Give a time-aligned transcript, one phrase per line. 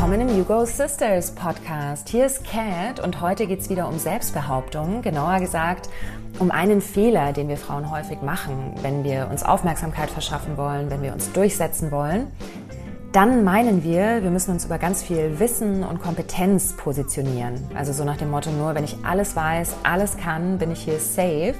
[0.00, 2.08] Willkommen im Hugo Sisters Podcast.
[2.08, 5.90] Hier ist Kat und heute geht es wieder um Selbstbehauptung, genauer gesagt
[6.38, 11.02] um einen Fehler, den wir Frauen häufig machen, wenn wir uns Aufmerksamkeit verschaffen wollen, wenn
[11.02, 12.28] wir uns durchsetzen wollen.
[13.12, 17.60] Dann meinen wir, wir müssen uns über ganz viel Wissen und Kompetenz positionieren.
[17.74, 20.98] Also so nach dem Motto, nur wenn ich alles weiß, alles kann, bin ich hier
[20.98, 21.56] safe.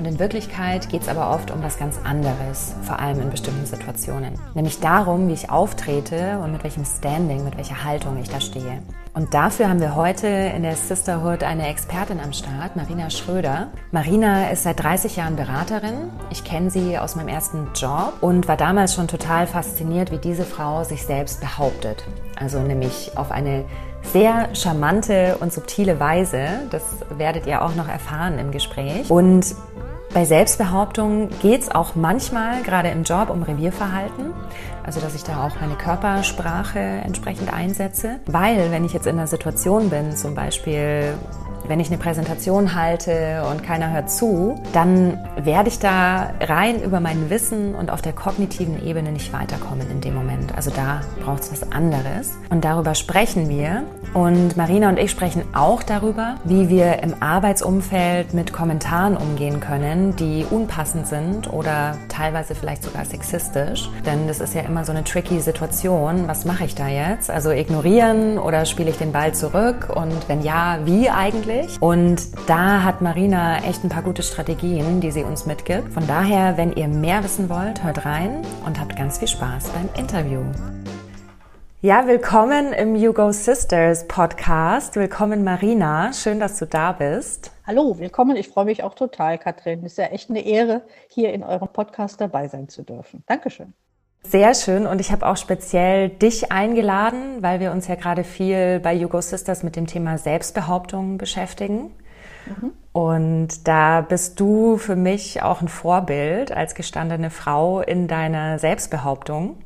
[0.00, 3.66] Und in Wirklichkeit geht es aber oft um was ganz anderes, vor allem in bestimmten
[3.66, 4.32] Situationen.
[4.54, 8.80] Nämlich darum, wie ich auftrete und mit welchem Standing, mit welcher Haltung ich da stehe.
[9.12, 13.66] Und dafür haben wir heute in der Sisterhood eine Expertin am Start, Marina Schröder.
[13.92, 16.08] Marina ist seit 30 Jahren Beraterin.
[16.30, 20.44] Ich kenne sie aus meinem ersten Job und war damals schon total fasziniert, wie diese
[20.44, 22.06] Frau sich selbst behauptet.
[22.36, 23.66] Also nämlich auf eine
[24.02, 26.46] sehr charmante und subtile Weise.
[26.70, 26.82] Das
[27.16, 29.10] werdet ihr auch noch erfahren im Gespräch.
[29.10, 29.54] Und
[30.12, 34.32] bei Selbstbehauptung geht es auch manchmal, gerade im Job, um Revierverhalten.
[34.84, 38.18] Also, dass ich da auch meine Körpersprache entsprechend einsetze.
[38.26, 41.14] Weil, wenn ich jetzt in einer Situation bin, zum Beispiel
[41.70, 46.98] wenn ich eine Präsentation halte und keiner hört zu, dann werde ich da rein über
[46.98, 50.52] mein Wissen und auf der kognitiven Ebene nicht weiterkommen in dem Moment.
[50.56, 52.36] Also da braucht es was anderes.
[52.50, 53.84] Und darüber sprechen wir.
[54.14, 60.16] Und Marina und ich sprechen auch darüber, wie wir im Arbeitsumfeld mit Kommentaren umgehen können,
[60.16, 63.88] die unpassend sind oder teilweise vielleicht sogar sexistisch.
[64.04, 66.26] Denn das ist ja immer so eine tricky Situation.
[66.26, 67.30] Was mache ich da jetzt?
[67.30, 69.88] Also ignorieren oder spiele ich den Ball zurück?
[69.94, 71.59] Und wenn ja, wie eigentlich?
[71.60, 71.82] Natürlich.
[71.82, 75.92] Und da hat Marina echt ein paar gute Strategien, die sie uns mitgibt.
[75.92, 79.88] Von daher, wenn ihr mehr wissen wollt, hört rein und habt ganz viel Spaß beim
[79.98, 80.42] Interview.
[81.82, 84.96] Ja, willkommen im You Sisters Podcast.
[84.96, 86.12] Willkommen Marina.
[86.12, 87.52] Schön, dass du da bist.
[87.66, 88.36] Hallo, willkommen.
[88.36, 89.80] Ich freue mich auch total, Katrin.
[89.84, 93.22] Es ist ja echt eine Ehre, hier in eurem Podcast dabei sein zu dürfen.
[93.26, 93.72] Dankeschön.
[94.22, 98.78] Sehr schön und ich habe auch speziell dich eingeladen, weil wir uns ja gerade viel
[98.78, 101.90] bei Hugo Sisters mit dem Thema Selbstbehauptung beschäftigen.
[102.46, 102.72] Mhm.
[102.92, 109.58] Und da bist du für mich auch ein Vorbild als gestandene Frau in deiner Selbstbehauptung.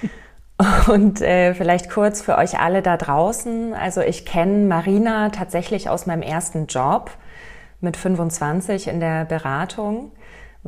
[0.88, 3.74] Und äh, vielleicht kurz für euch alle da draußen.
[3.74, 7.10] Also ich kenne Marina tatsächlich aus meinem ersten Job
[7.80, 10.12] mit 25 in der Beratung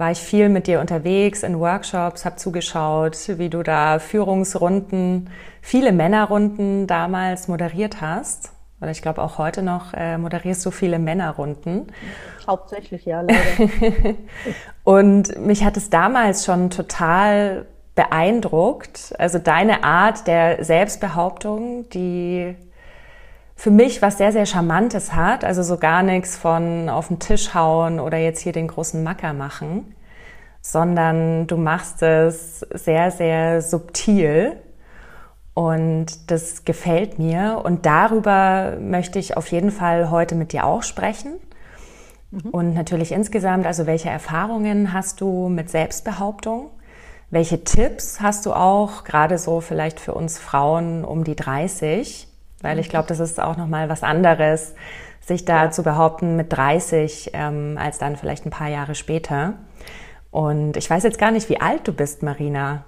[0.00, 5.28] war ich viel mit dir unterwegs in Workshops, habe zugeschaut, wie du da Führungsrunden,
[5.60, 8.50] viele Männerrunden damals moderiert hast.
[8.80, 11.88] Oder ich glaube auch heute noch äh, moderierst du viele Männerrunden.
[12.46, 14.14] Hauptsächlich, ja, leider.
[14.84, 19.14] Und mich hat es damals schon total beeindruckt.
[19.18, 22.56] Also deine Art der Selbstbehauptung, die
[23.60, 25.44] für mich was sehr, sehr Charmantes hat.
[25.44, 29.34] Also so gar nichts von auf den Tisch hauen oder jetzt hier den großen Macker
[29.34, 29.94] machen,
[30.62, 34.56] sondern du machst es sehr, sehr subtil.
[35.52, 37.60] Und das gefällt mir.
[37.62, 41.34] Und darüber möchte ich auf jeden Fall heute mit dir auch sprechen.
[42.30, 42.50] Mhm.
[42.52, 46.70] Und natürlich insgesamt, also welche Erfahrungen hast du mit Selbstbehauptung?
[47.28, 52.29] Welche Tipps hast du auch, gerade so vielleicht für uns Frauen um die 30?
[52.62, 54.74] Weil ich glaube, das ist auch nochmal was anderes,
[55.20, 55.70] sich da ja.
[55.70, 59.54] zu behaupten mit 30 ähm, als dann vielleicht ein paar Jahre später.
[60.30, 62.84] Und ich weiß jetzt gar nicht, wie alt du bist, Marina.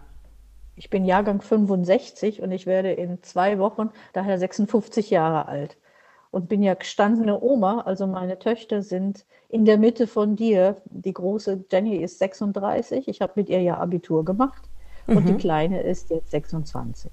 [0.77, 5.77] Ich bin Jahrgang 65 und ich werde in zwei Wochen daher 56 Jahre alt
[6.31, 7.83] und bin ja gestandene Oma.
[7.83, 10.77] Also meine Töchter sind in der Mitte von dir.
[10.87, 13.07] Die große Jenny ist 36.
[13.09, 14.63] Ich habe mit ihr ja Abitur gemacht
[15.07, 15.27] und mhm.
[15.27, 17.13] die kleine ist jetzt 26.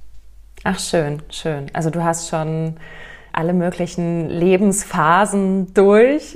[0.64, 1.68] Ach, schön, schön.
[1.74, 2.76] Also du hast schon
[3.32, 6.34] alle möglichen Lebensphasen durch,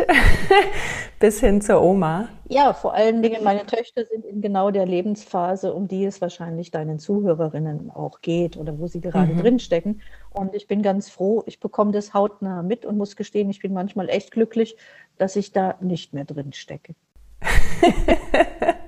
[1.20, 2.30] bis hin zur Oma.
[2.48, 6.72] Ja, vor allen Dingen, meine Töchter sind in genau der Lebensphase, um die es wahrscheinlich
[6.72, 9.40] deinen Zuhörerinnen auch geht oder wo sie gerade mhm.
[9.40, 10.02] drinstecken.
[10.30, 13.74] Und ich bin ganz froh, ich bekomme das hautnah mit und muss gestehen, ich bin
[13.74, 14.78] manchmal echt glücklich,
[15.18, 16.96] dass ich da nicht mehr drin stecke.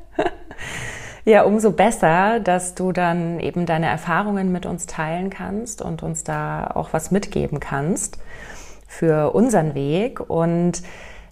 [1.27, 6.23] Ja, umso besser, dass du dann eben deine Erfahrungen mit uns teilen kannst und uns
[6.23, 8.19] da auch was mitgeben kannst
[8.87, 10.19] für unseren Weg.
[10.19, 10.83] Und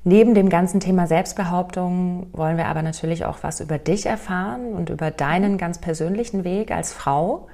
[0.03, 4.89] neben dem ganzen Thema Selbstbehauptung wollen wir aber natürlich auch was über dich erfahren und
[4.89, 7.47] über deinen ganz persönlichen Weg als Frau.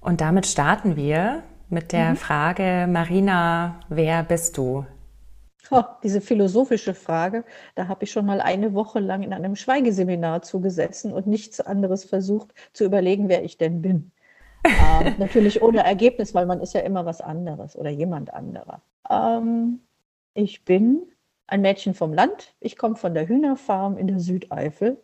[0.00, 2.16] Und damit starten wir mit der mhm.
[2.16, 4.86] Frage, Marina, wer bist du?
[5.74, 10.42] Oh, diese philosophische Frage, da habe ich schon mal eine Woche lang in einem Schweigeseminar
[10.42, 14.12] zugesessen und nichts anderes versucht zu überlegen, wer ich denn bin.
[14.78, 18.82] ähm, natürlich ohne Ergebnis, weil man ist ja immer was anderes oder jemand anderer.
[19.10, 19.80] Ähm,
[20.34, 21.02] ich bin
[21.46, 22.54] ein Mädchen vom Land.
[22.60, 25.02] Ich komme von der Hühnerfarm in der Südeifel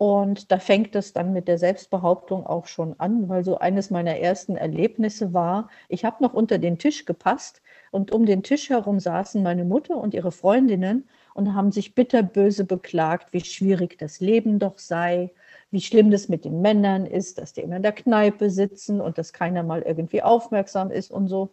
[0.00, 4.16] Und da fängt es dann mit der Selbstbehauptung auch schon an, weil so eines meiner
[4.18, 9.00] ersten Erlebnisse war, ich habe noch unter den Tisch gepasst und um den Tisch herum
[9.00, 14.58] saßen meine Mutter und ihre Freundinnen und haben sich bitterböse beklagt, wie schwierig das Leben
[14.58, 15.32] doch sei,
[15.70, 19.18] wie schlimm das mit den Männern ist, dass die immer in der Kneipe sitzen und
[19.18, 21.50] dass keiner mal irgendwie aufmerksam ist und so.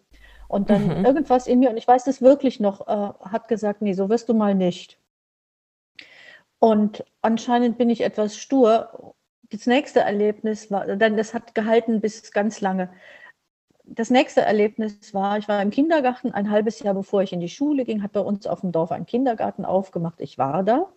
[0.48, 1.06] Und dann mhm.
[1.06, 4.30] irgendwas in mir, und ich weiß das wirklich noch, äh, hat gesagt, nee, so wirst
[4.30, 5.00] du mal nicht.
[6.60, 9.16] Und anscheinend bin ich etwas stur.
[9.50, 12.90] Das nächste Erlebnis war, dann das hat gehalten bis ganz lange.
[13.88, 17.50] Das nächste Erlebnis war, ich war im Kindergarten ein halbes Jahr bevor ich in die
[17.50, 20.20] Schule ging, hat bei uns auf dem Dorf ein Kindergarten aufgemacht.
[20.22, 20.90] Ich war da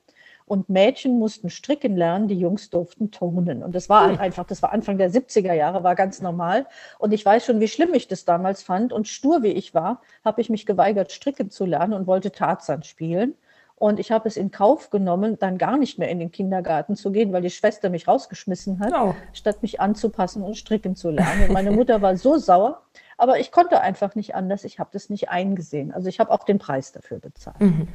[0.49, 3.63] und Mädchen mussten stricken lernen, die Jungs durften turnen.
[3.63, 6.67] Und das war einfach, das war Anfang der 70er Jahre, war ganz normal.
[6.99, 8.93] Und ich weiß schon, wie schlimm ich das damals fand.
[8.93, 12.83] Und stur wie ich war, habe ich mich geweigert, stricken zu lernen und wollte Tarzan
[12.83, 13.35] spielen.
[13.79, 17.13] Und ich habe es in Kauf genommen, dann gar nicht mehr in den Kindergarten zu
[17.13, 19.15] gehen, weil die Schwester mich rausgeschmissen hat, oh.
[19.33, 21.45] statt mich anzupassen und stricken zu lernen.
[21.45, 22.83] Und meine Mutter war so sauer,
[23.17, 24.65] aber ich konnte einfach nicht anders.
[24.65, 25.93] Ich habe das nicht eingesehen.
[25.93, 27.61] Also ich habe auch den Preis dafür bezahlt.
[27.61, 27.89] Mhm.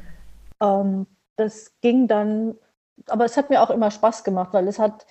[0.62, 2.56] Ähm, das ging dann,
[3.08, 5.06] aber es hat mir auch immer Spaß gemacht, weil es hat,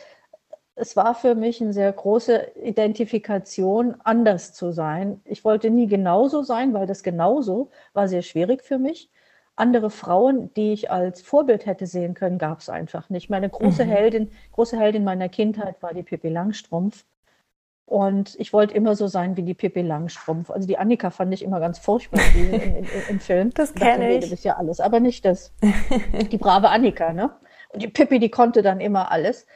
[0.75, 5.20] es war für mich eine sehr große Identifikation, anders zu sein.
[5.26, 9.10] Ich wollte nie genauso sein, weil das genauso war sehr schwierig für mich
[9.56, 13.31] andere Frauen, die ich als Vorbild hätte sehen können, gab es einfach nicht.
[13.31, 13.88] Meine große mhm.
[13.88, 17.04] Heldin, große Heldin meiner Kindheit war die Pippi Langstrumpf.
[17.84, 20.50] Und ich wollte immer so sein wie die Pippi Langstrumpf.
[20.50, 23.50] Also die Annika fand ich immer ganz furchtbar im, im, im Film.
[23.52, 24.20] Das kenne ich.
[24.20, 25.52] Das ist ja alles, aber nicht das.
[26.31, 27.31] Die brave Annika, ne?
[27.69, 29.46] Und die Pippi, die konnte dann immer alles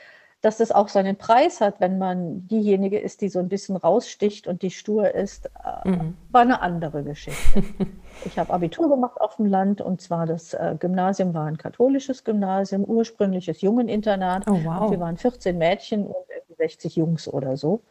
[0.46, 4.46] dass das auch seinen Preis hat, wenn man diejenige ist, die so ein bisschen raussticht
[4.46, 6.16] und die stur ist, äh, mhm.
[6.30, 7.64] war eine andere Geschichte.
[8.24, 12.24] ich habe Abitur gemacht auf dem Land und zwar das äh, Gymnasium war ein katholisches
[12.24, 14.48] Gymnasium, ursprüngliches Jungeninternat.
[14.48, 14.90] Oh, wow.
[14.90, 16.16] Wir waren 14 Mädchen und
[16.56, 17.82] 60 Jungs oder so.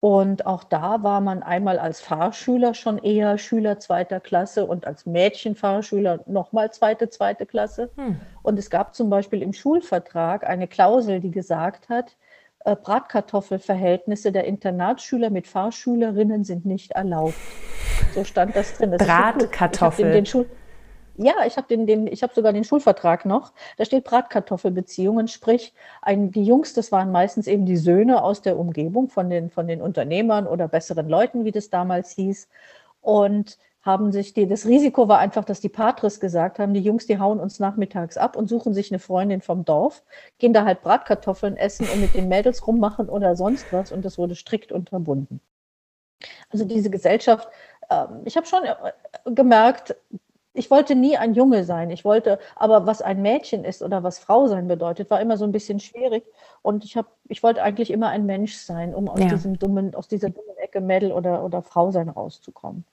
[0.00, 5.04] Und auch da war man einmal als Fahrschüler schon eher Schüler zweiter Klasse und als
[5.04, 7.90] Mädchenfahrschüler nochmal zweite, zweite Klasse.
[7.96, 8.18] Hm.
[8.42, 12.16] Und es gab zum Beispiel im Schulvertrag eine Klausel, die gesagt hat,
[12.64, 17.34] äh, Bratkartoffelverhältnisse der Internatsschüler mit Fahrschülerinnen sind nicht erlaubt.
[18.14, 18.90] So stand das drin.
[18.90, 20.12] Das Bratkartoffel.
[20.12, 20.46] Den Schul
[21.22, 23.52] ja, ich habe den, den, ich habe sogar den Schulvertrag noch.
[23.76, 28.58] Da steht Bratkartoffelbeziehungen, sprich, ein, die Jungs, das waren meistens eben die Söhne aus der
[28.58, 32.48] Umgebung von den, von den Unternehmern oder besseren Leuten, wie das damals hieß.
[33.02, 37.06] Und haben sich die, das Risiko war einfach, dass die Patres gesagt haben, die Jungs,
[37.06, 40.02] die hauen uns nachmittags ab und suchen sich eine Freundin vom Dorf,
[40.38, 44.18] gehen da halt Bratkartoffeln essen und mit den Mädels rummachen oder sonst was und das
[44.18, 45.40] wurde strikt unterbunden.
[46.50, 47.48] Also diese Gesellschaft,
[47.88, 49.96] äh, ich habe schon äh, gemerkt,
[50.52, 51.90] ich wollte nie ein Junge sein.
[51.90, 55.44] Ich wollte, aber was ein Mädchen ist oder was Frau sein bedeutet, war immer so
[55.44, 56.24] ein bisschen schwierig.
[56.62, 59.28] Und ich habe, ich wollte eigentlich immer ein Mensch sein, um aus ja.
[59.28, 62.84] diesem dummen, aus dieser dummen Ecke Mädel oder, oder Frau sein rauszukommen.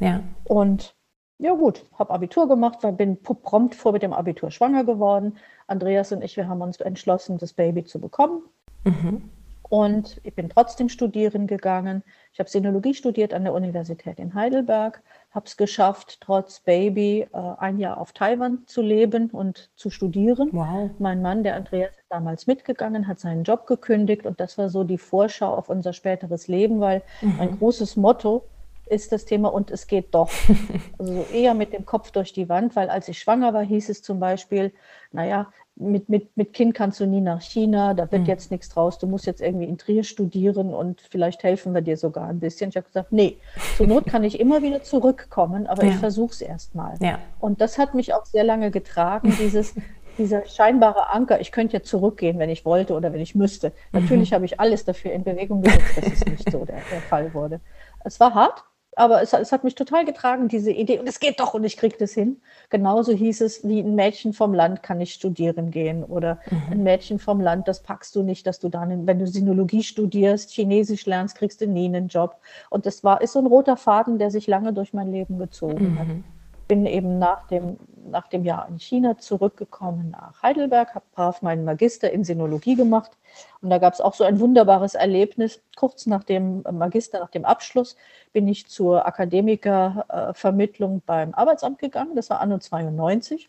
[0.00, 0.22] Ja.
[0.44, 0.94] Und
[1.38, 5.36] ja gut, habe Abitur gemacht, weil bin prompt vor mit dem Abitur schwanger geworden.
[5.66, 8.42] Andreas und ich, wir haben uns entschlossen, das Baby zu bekommen.
[8.84, 9.30] Mhm.
[9.68, 12.04] Und ich bin trotzdem studieren gegangen.
[12.32, 15.02] Ich habe Sinologie studiert an der Universität in Heidelberg,
[15.32, 20.50] habe es geschafft, trotz Baby äh, ein Jahr auf Taiwan zu leben und zu studieren.
[20.52, 20.90] Wow.
[21.00, 24.84] Mein Mann, der Andreas, ist damals mitgegangen, hat seinen Job gekündigt und das war so
[24.84, 27.40] die Vorschau auf unser späteres Leben, weil mhm.
[27.40, 28.44] ein großes Motto
[28.86, 30.30] ist das Thema und es geht doch.
[30.98, 34.02] Also eher mit dem Kopf durch die Wand, weil als ich schwanger war, hieß es
[34.02, 34.72] zum Beispiel,
[35.12, 38.28] naja, mit, mit, mit Kind kannst du nie nach China, da wird mhm.
[38.28, 41.98] jetzt nichts draus, du musst jetzt irgendwie in Trier studieren und vielleicht helfen wir dir
[41.98, 42.70] sogar ein bisschen.
[42.70, 43.36] Ich habe gesagt, nee,
[43.76, 45.90] zur Not kann ich immer wieder zurückkommen, aber ja.
[45.90, 46.94] ich versuche es erstmal.
[47.00, 47.18] Ja.
[47.40, 49.74] Und das hat mich auch sehr lange getragen, dieses,
[50.18, 53.68] dieser scheinbare Anker, ich könnte ja zurückgehen, wenn ich wollte oder wenn ich müsste.
[53.92, 54.00] Mhm.
[54.00, 57.34] Natürlich habe ich alles dafür in Bewegung gesetzt, dass es nicht so der, der Fall
[57.34, 57.60] wurde.
[58.02, 58.64] Es war hart,
[58.96, 60.98] aber es, es, hat mich total getragen, diese Idee.
[60.98, 62.40] Und es geht doch und ich kriege das hin.
[62.70, 66.02] Genauso hieß es, wie ein Mädchen vom Land kann nicht studieren gehen.
[66.02, 66.62] Oder mhm.
[66.72, 70.50] ein Mädchen vom Land, das packst du nicht, dass du dann, wenn du Sinologie studierst,
[70.50, 72.40] Chinesisch lernst, kriegst du nie einen Job.
[72.70, 75.92] Und das war, ist so ein roter Faden, der sich lange durch mein Leben gezogen
[75.92, 75.98] mhm.
[75.98, 76.08] hat
[76.68, 77.78] bin eben nach dem,
[78.10, 83.12] nach dem Jahr in China zurückgekommen nach Heidelberg, habe brav meinen Magister in Sinologie gemacht.
[83.60, 85.62] Und da gab es auch so ein wunderbares Erlebnis.
[85.76, 87.96] Kurz nach dem Magister, nach dem Abschluss,
[88.32, 92.16] bin ich zur Akademikervermittlung beim Arbeitsamt gegangen.
[92.16, 93.48] Das war anno 92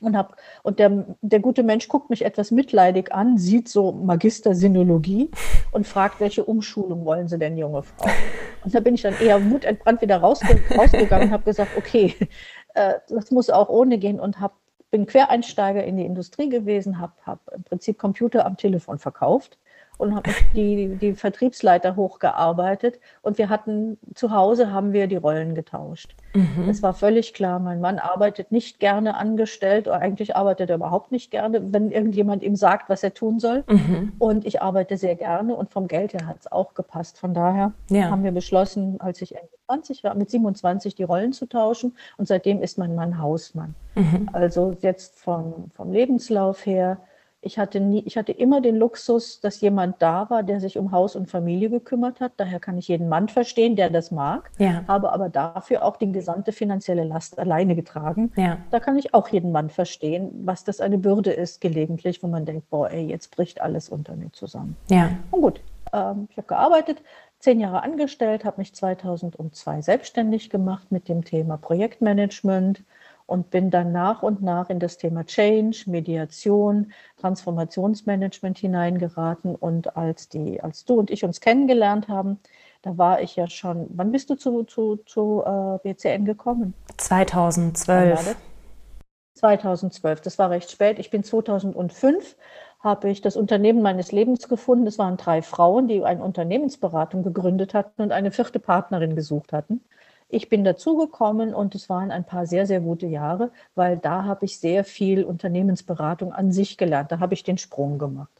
[0.00, 4.54] und hab, und der, der gute Mensch guckt mich etwas mitleidig an, sieht so Magister
[4.54, 5.30] Sinologie
[5.72, 8.08] und fragt, welche Umschulung wollen Sie denn, junge Frau?
[8.64, 12.14] Und da bin ich dann eher wutentbrannt wieder rausge rausgegangen und habe gesagt, okay,
[12.74, 14.54] äh, das muss auch ohne gehen und habe
[14.90, 19.58] bin Quereinsteiger in die Industrie gewesen, habe hab im Prinzip Computer am Telefon verkauft
[19.98, 22.98] und habe die, die Vertriebsleiter hochgearbeitet.
[23.20, 26.14] Und wir hatten zu Hause haben wir die Rollen getauscht.
[26.34, 26.68] Mhm.
[26.68, 31.12] Es war völlig klar, mein Mann arbeitet nicht gerne angestellt oder eigentlich arbeitet er überhaupt
[31.12, 33.64] nicht gerne, wenn irgendjemand ihm sagt, was er tun soll.
[33.68, 34.12] Mhm.
[34.18, 37.18] Und ich arbeite sehr gerne und vom Geld her hat es auch gepasst.
[37.18, 38.10] Von daher ja.
[38.10, 41.96] haben wir beschlossen, als ich Ende 20 war, mit 27 die Rollen zu tauschen.
[42.16, 43.74] Und seitdem ist mein Mann Hausmann.
[43.96, 44.30] Mhm.
[44.32, 46.98] Also jetzt vom, vom Lebenslauf her
[47.40, 50.90] ich hatte, nie, ich hatte immer den Luxus, dass jemand da war, der sich um
[50.90, 52.32] Haus und Familie gekümmert hat.
[52.36, 54.82] Daher kann ich jeden Mann verstehen, der das mag, ja.
[54.88, 58.32] habe aber dafür auch die gesamte finanzielle Last alleine getragen.
[58.36, 58.58] Ja.
[58.70, 62.44] Da kann ich auch jeden Mann verstehen, was das eine Bürde ist, gelegentlich, wo man
[62.44, 64.76] denkt, boah, ey, jetzt bricht alles unter mir zusammen.
[64.88, 65.10] Ja.
[65.30, 65.60] Und gut,
[65.92, 67.02] ähm, ich habe gearbeitet,
[67.38, 72.82] zehn Jahre angestellt, habe mich 2002 selbstständig gemacht mit dem Thema Projektmanagement
[73.28, 79.54] und bin dann nach und nach in das Thema Change, Mediation, Transformationsmanagement hineingeraten.
[79.54, 82.38] Und als, die, als du und ich uns kennengelernt haben,
[82.80, 86.72] da war ich ja schon, wann bist du zu, zu, zu äh, BCN gekommen?
[86.96, 88.34] 2012.
[89.34, 90.98] 2012, das war recht spät.
[90.98, 92.34] Ich bin 2005
[92.80, 94.86] habe ich das Unternehmen meines Lebens gefunden.
[94.86, 99.82] Es waren drei Frauen, die eine Unternehmensberatung gegründet hatten und eine vierte Partnerin gesucht hatten.
[100.28, 104.44] Ich bin dazugekommen und es waren ein paar sehr, sehr gute Jahre, weil da habe
[104.44, 107.10] ich sehr viel Unternehmensberatung an sich gelernt.
[107.10, 108.30] Da habe ich den Sprung gemacht.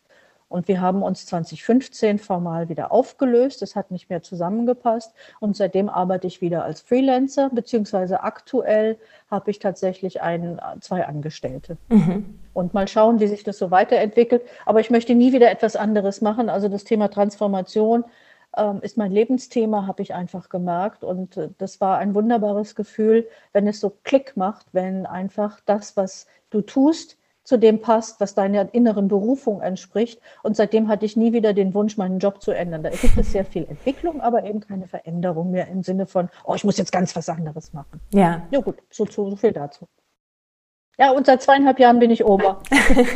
[0.49, 3.63] Und wir haben uns 2015 formal wieder aufgelöst.
[3.63, 5.13] Es hat nicht mehr zusammengepasst.
[5.41, 8.99] Und seitdem arbeite ich wieder als Freelancer, beziehungsweise aktuell
[9.31, 11.77] habe ich tatsächlich ein, zwei Angestellte.
[11.91, 12.39] Mhm.
[12.55, 14.43] Und mal schauen, wie sich das so weiterentwickelt.
[14.65, 16.49] Aber ich möchte nie wieder etwas anderes machen.
[16.49, 18.05] Also das Thema Transformation
[18.83, 21.05] ist mein Lebensthema, habe ich einfach gemerkt.
[21.05, 25.97] Und äh, das war ein wunderbares Gefühl, wenn es so Klick macht, wenn einfach das,
[25.97, 27.17] was du tust,
[27.49, 30.21] zu dem passt, was deiner inneren Berufung entspricht.
[30.43, 32.83] Und seitdem hatte ich nie wieder den Wunsch, meinen Job zu ändern.
[32.83, 36.55] Da gibt es sehr viel Entwicklung, aber eben keine Veränderung mehr im Sinne von, oh,
[36.55, 38.01] ich muss jetzt ganz was anderes machen.
[38.13, 38.47] Ja.
[38.51, 39.89] Ja gut, so, so viel dazu.
[41.01, 42.61] Ja, und seit zweieinhalb Jahren bin ich Ober.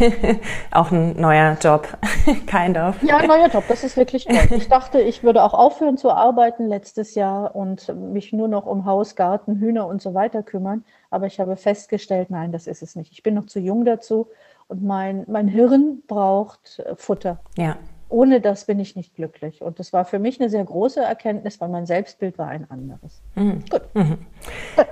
[0.70, 1.88] auch ein neuer Job,
[2.46, 3.02] kind of.
[3.02, 4.38] Ja, ein neuer Job, das ist wirklich toll.
[4.56, 8.84] Ich dachte, ich würde auch aufhören zu arbeiten letztes Jahr und mich nur noch um
[8.84, 10.84] Haus, Garten, Hühner und so weiter kümmern.
[11.10, 13.10] Aber ich habe festgestellt, nein, das ist es nicht.
[13.10, 14.28] Ich bin noch zu jung dazu
[14.68, 17.40] und mein, mein Hirn braucht Futter.
[17.58, 17.76] Ja
[18.12, 19.62] ohne das bin ich nicht glücklich.
[19.62, 23.22] Und das war für mich eine sehr große Erkenntnis, weil mein Selbstbild war ein anderes.
[23.34, 23.64] Mhm.
[23.68, 23.82] Gut.
[23.94, 24.18] Mhm.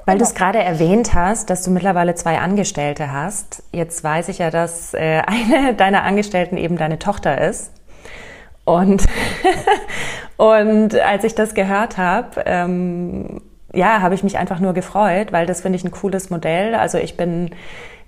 [0.06, 3.62] Weil du es gerade erwähnt hast, dass du mittlerweile zwei Angestellte hast.
[3.72, 7.72] Jetzt weiß ich ja, dass äh, eine deiner Angestellten eben deine Tochter ist.
[8.64, 9.04] Und,
[10.36, 15.46] und als ich das gehört habe, ähm, ja, habe ich mich einfach nur gefreut, weil
[15.46, 16.74] das finde ich ein cooles Modell.
[16.74, 17.50] Also ich bin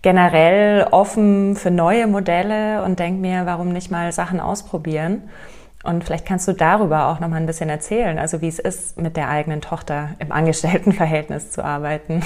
[0.03, 5.31] generell offen für neue Modelle und denke mir, warum nicht mal Sachen ausprobieren.
[5.85, 9.01] Und vielleicht kannst du darüber auch noch mal ein bisschen erzählen, also wie es ist,
[9.01, 12.23] mit der eigenen Tochter im Angestelltenverhältnis zu arbeiten.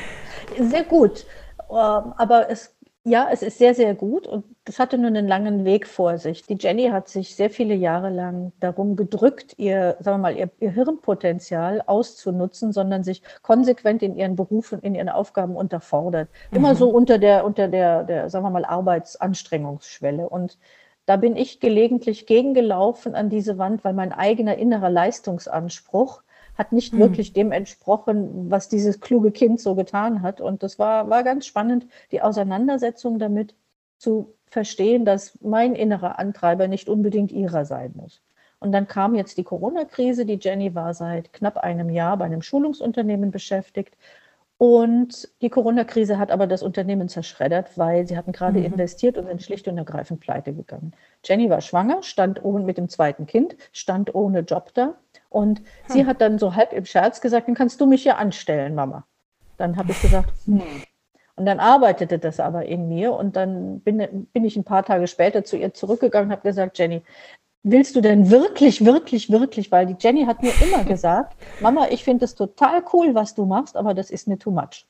[0.58, 1.26] Sehr gut.
[1.70, 2.74] Ähm, aber es
[3.08, 6.42] ja, es ist sehr, sehr gut und das hatte nur einen langen Weg vor sich.
[6.44, 10.50] Die Jenny hat sich sehr viele Jahre lang darum gedrückt, ihr, sagen wir mal, ihr,
[10.60, 16.28] ihr Hirnpotenzial auszunutzen, sondern sich konsequent in ihren Berufen, in ihren Aufgaben unterfordert.
[16.50, 16.76] Immer mhm.
[16.76, 20.28] so unter der, unter der, der, sagen wir mal, Arbeitsanstrengungsschwelle.
[20.28, 20.58] Und
[21.06, 26.22] da bin ich gelegentlich gegengelaufen an diese Wand, weil mein eigener innerer Leistungsanspruch
[26.58, 26.98] hat nicht mhm.
[26.98, 30.40] wirklich dem entsprochen, was dieses kluge Kind so getan hat.
[30.40, 33.54] Und das war, war ganz spannend, die Auseinandersetzung damit
[33.96, 38.20] zu verstehen, dass mein innerer Antreiber nicht unbedingt ihrer sein muss.
[38.60, 40.26] Und dann kam jetzt die Corona-Krise.
[40.26, 43.96] Die Jenny war seit knapp einem Jahr bei einem Schulungsunternehmen beschäftigt.
[44.56, 48.64] Und die Corona-Krise hat aber das Unternehmen zerschreddert, weil sie hatten gerade mhm.
[48.64, 50.92] investiert und sind schlicht und ergreifend pleite gegangen.
[51.24, 54.96] Jenny war schwanger, stand ohne, mit dem zweiten Kind, stand ohne Job da
[55.28, 55.64] und hm.
[55.88, 59.06] sie hat dann so halb im Scherz gesagt, dann kannst du mich ja anstellen, Mama.
[59.56, 60.62] Dann habe ich gesagt, hm.
[61.38, 65.06] Und dann arbeitete das aber in mir und dann bin, bin ich ein paar Tage
[65.06, 67.02] später zu ihr zurückgegangen und habe gesagt, Jenny,
[67.62, 72.02] willst du denn wirklich, wirklich, wirklich, weil die Jenny hat mir immer gesagt, Mama, ich
[72.02, 74.86] finde es total cool, was du machst, aber das ist mir too much.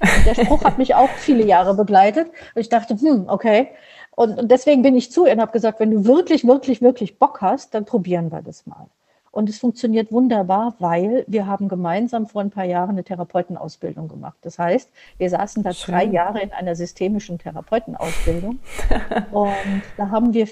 [0.00, 3.68] Und der Spruch hat mich auch viele Jahre begleitet und ich dachte, hm, okay.
[4.10, 7.18] Und, und deswegen bin ich zu ihr und habe gesagt, wenn du wirklich, wirklich, wirklich
[7.18, 8.86] Bock hast, dann probieren wir das mal.
[9.32, 14.38] Und es funktioniert wunderbar, weil wir haben gemeinsam vor ein paar Jahren eine Therapeutenausbildung gemacht.
[14.42, 15.94] Das heißt, wir saßen da Schön.
[15.94, 18.58] drei Jahre in einer systemischen Therapeutenausbildung.
[19.30, 20.48] und da haben wir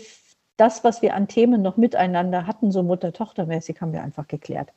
[0.57, 4.71] das, was wir an Themen noch miteinander hatten, so Mutter-Tochter-mäßig, haben wir einfach geklärt.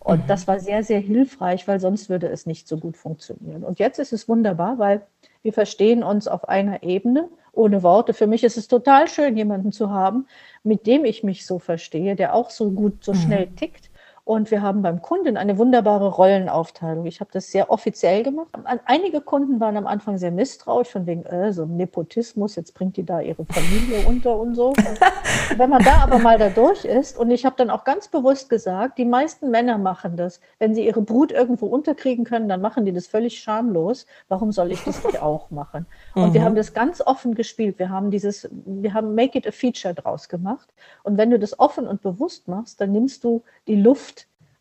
[0.00, 0.26] Und mhm.
[0.26, 3.64] das war sehr, sehr hilfreich, weil sonst würde es nicht so gut funktionieren.
[3.64, 5.02] Und jetzt ist es wunderbar, weil
[5.42, 8.14] Wir verstehen uns auf einer Ebene, ohne Worte.
[8.14, 10.26] Für mich ist es total schön, jemanden zu haben,
[10.62, 13.18] mit dem ich mich so verstehe, der auch so gut, so mhm.
[13.18, 13.90] schnell tickt
[14.24, 17.04] und wir haben beim Kunden eine wunderbare Rollenaufteilung.
[17.04, 18.48] Ich habe das sehr offiziell gemacht.
[18.86, 23.04] Einige Kunden waren am Anfang sehr misstrauisch, von wegen, äh, so Nepotismus, jetzt bringt die
[23.04, 24.68] da ihre Familie unter und so.
[24.68, 24.78] Und
[25.58, 28.48] wenn man da aber mal da durch ist, und ich habe dann auch ganz bewusst
[28.48, 30.40] gesagt, die meisten Männer machen das.
[30.58, 34.06] Wenn sie ihre Brut irgendwo unterkriegen können, dann machen die das völlig schamlos.
[34.28, 35.84] Warum soll ich das nicht auch machen?
[36.14, 36.34] Und mhm.
[36.34, 37.78] wir haben das ganz offen gespielt.
[37.78, 40.72] Wir haben dieses, wir haben Make it a Feature draus gemacht.
[41.02, 44.13] Und wenn du das offen und bewusst machst, dann nimmst du die Luft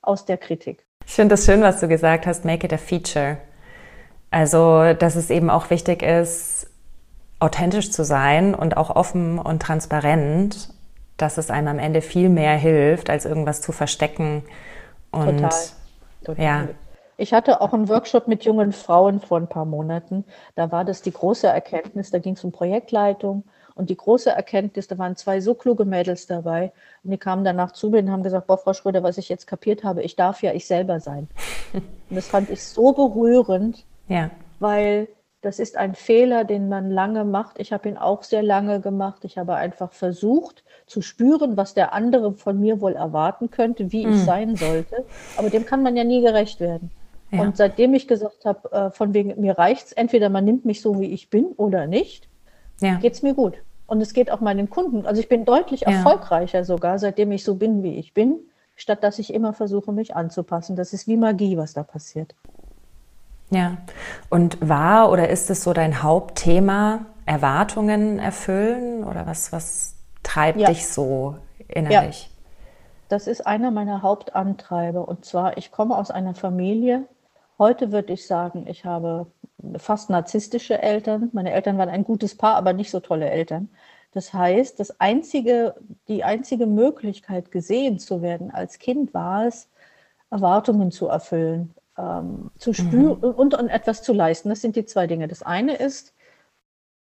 [0.04, 0.86] aus der Kritik.
[1.06, 3.38] Ich finde das schön, was du gesagt hast, make it a feature.
[4.32, 6.68] Also, dass es eben auch wichtig ist,
[7.40, 10.70] authentisch zu sein und auch offen und transparent,
[11.18, 14.44] dass es einem am Ende viel mehr hilft, als irgendwas zu verstecken.
[15.12, 15.60] Und Total.
[16.24, 16.44] Total.
[16.44, 16.68] ja.
[17.18, 20.26] Ich hatte auch einen Workshop mit jungen Frauen vor ein paar Monaten.
[20.56, 23.44] Da war das die große Erkenntnis, da ging es um Projektleitung
[23.75, 26.72] und die große Erkenntnis, da waren zwei so kluge Mädels dabei
[27.03, 29.48] und die kamen danach zu mir und haben gesagt, boah, Frau Schröder, was ich jetzt
[29.48, 31.27] kapiert habe, ich darf ja ich selber sein.
[31.74, 34.30] Und das fand ich so berührend, ja.
[34.60, 35.08] weil
[35.42, 37.60] das ist ein Fehler, den man lange macht.
[37.60, 39.25] Ich habe ihn auch sehr lange gemacht.
[39.25, 44.03] Ich habe einfach versucht zu spüren, was der andere von mir wohl erwarten könnte, wie
[44.03, 44.25] ich mm.
[44.25, 45.06] sein sollte.
[45.36, 46.92] Aber dem kann man ja nie gerecht werden.
[47.32, 47.42] Ja.
[47.42, 51.00] Und seitdem ich gesagt habe, äh, von wegen mir reicht's, entweder man nimmt mich so,
[51.01, 52.30] wie ich bin oder nicht,
[52.80, 52.96] ja.
[52.96, 53.56] geht es mir gut.
[53.86, 55.06] Und es geht auch meinen Kunden.
[55.06, 55.89] Also ich bin deutlich ja.
[55.89, 58.39] erfolgreicher sogar, seitdem ich so bin, wie ich bin,
[58.75, 60.75] statt dass ich immer versuche, mich anzupassen.
[60.75, 62.34] Das ist wie Magie, was da passiert.
[63.50, 63.77] Ja.
[64.30, 69.03] Und war oder ist es so dein Hauptthema, Erwartungen erfüllen?
[69.03, 70.70] Oder was, was treibt ja.
[70.70, 71.36] dich so
[71.68, 72.24] innerlich?
[72.24, 72.30] Ja.
[73.10, 75.08] Das ist einer meiner Hauptantreiber.
[75.08, 77.03] Und zwar, ich komme aus einer Familie.
[77.60, 79.28] Heute würde ich sagen, ich habe
[79.78, 81.30] fast narzisstische Eltern.
[81.34, 83.70] Meine Eltern waren ein gutes Paar, aber nicht so tolle Eltern.
[84.12, 85.76] Das heißt, das einzige,
[86.08, 89.70] die einzige Möglichkeit, gesehen zu werden als Kind war es,
[90.30, 92.74] Erwartungen zu erfüllen, ähm, zu mhm.
[92.74, 93.36] spüren mhm.
[93.36, 94.50] und, und etwas zu leisten.
[94.50, 95.28] Das sind die zwei Dinge.
[95.28, 96.13] Das eine ist,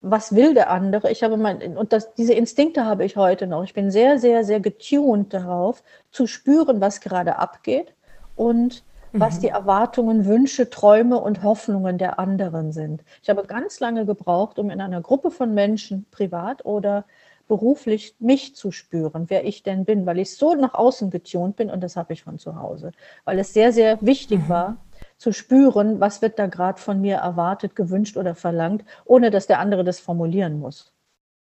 [0.02, 1.12] was will der andere?
[1.12, 3.64] Ich habe mein, und das, diese Instinkte habe ich heute noch.
[3.64, 7.94] Ich bin sehr, sehr, sehr getuned darauf, zu spüren, was gerade abgeht
[8.36, 9.41] und was mhm.
[9.41, 13.04] die Erwartungen, Wünsche, Träume und Hoffnungen der anderen sind.
[13.22, 17.06] Ich habe ganz lange gebraucht, um in einer Gruppe von Menschen, privat oder
[17.48, 21.70] beruflich, mich zu spüren, wer ich denn bin, weil ich so nach außen getunt bin
[21.70, 22.91] und das habe ich von zu Hause,
[23.26, 24.50] weil es sehr, sehr wichtig mhm.
[24.50, 24.78] war,
[25.17, 29.60] zu spüren, was wird da gerade von mir erwartet, gewünscht oder verlangt, ohne dass der
[29.60, 30.93] andere das formulieren muss.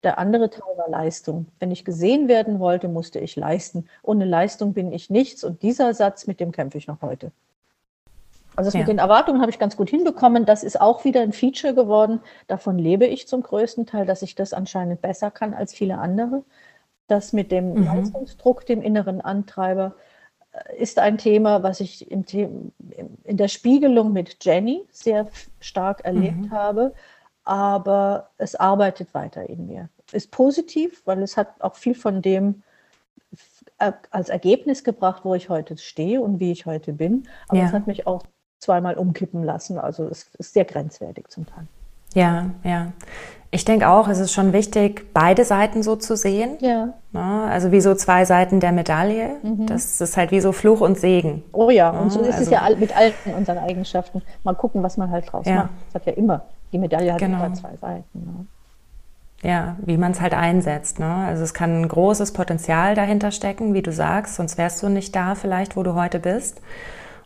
[0.03, 1.47] Der andere Teil war Leistung.
[1.61, 3.89] Wenn ich gesehen werden wollte, musste ich leisten.
[4.03, 5.45] Ohne Leistung bin ich nichts.
[5.45, 7.31] Und dieser Satz, mit dem kämpfe ich noch heute.
[8.57, 8.81] Also das ja.
[8.81, 10.45] mit den Erwartungen habe ich ganz gut hinbekommen.
[10.45, 12.21] Das ist auch wieder ein Feature geworden.
[12.49, 16.43] Davon lebe ich zum größten Teil, dass ich das anscheinend besser kann als viele andere.
[17.07, 17.85] Das mit dem mhm.
[17.85, 19.95] Leistungsdruck, dem inneren Antreiber,
[20.53, 22.25] äh, ist ein Thema, was ich im
[23.25, 25.29] in der Spiegelung mit Jenny sehr
[25.61, 26.51] stark erlebt mhm.
[26.51, 26.93] habe.
[27.45, 29.89] Aber es arbeitet weiter in mir.
[30.13, 32.63] Ist positiv, weil es hat auch viel von dem
[33.79, 37.27] äh, als Ergebnis gebracht, wo ich heute stehe und wie ich heute bin.
[37.49, 37.67] Aber ja.
[37.67, 38.23] es hat mich auch
[38.61, 39.79] zweimal umkippen lassen.
[39.79, 41.67] Also es ist sehr grenzwertig zum Teil.
[42.15, 42.93] Ja, ja.
[43.51, 46.57] Ich denke auch, es ist schon wichtig, beide Seiten so zu sehen.
[46.61, 46.95] Ja.
[47.13, 47.45] Ne?
[47.51, 49.37] Also wie so zwei Seiten der Medaille.
[49.43, 49.67] Mhm.
[49.67, 51.43] Das ist halt wie so Fluch und Segen.
[51.53, 54.23] Oh ja, und so ist also, es ja mit allen unseren Eigenschaften.
[54.43, 55.55] Mal gucken, was man halt draus ja.
[55.55, 55.71] macht.
[55.87, 57.45] Das hat ja immer, die Medaille hat genau.
[57.45, 58.07] immer zwei Seiten.
[58.15, 58.47] Ne?
[59.43, 61.01] Ja, wie man es halt einsetzt.
[61.01, 61.07] Ne?
[61.07, 65.15] Also es kann ein großes Potenzial dahinter stecken, wie du sagst, sonst wärst du nicht
[65.15, 66.61] da vielleicht, wo du heute bist.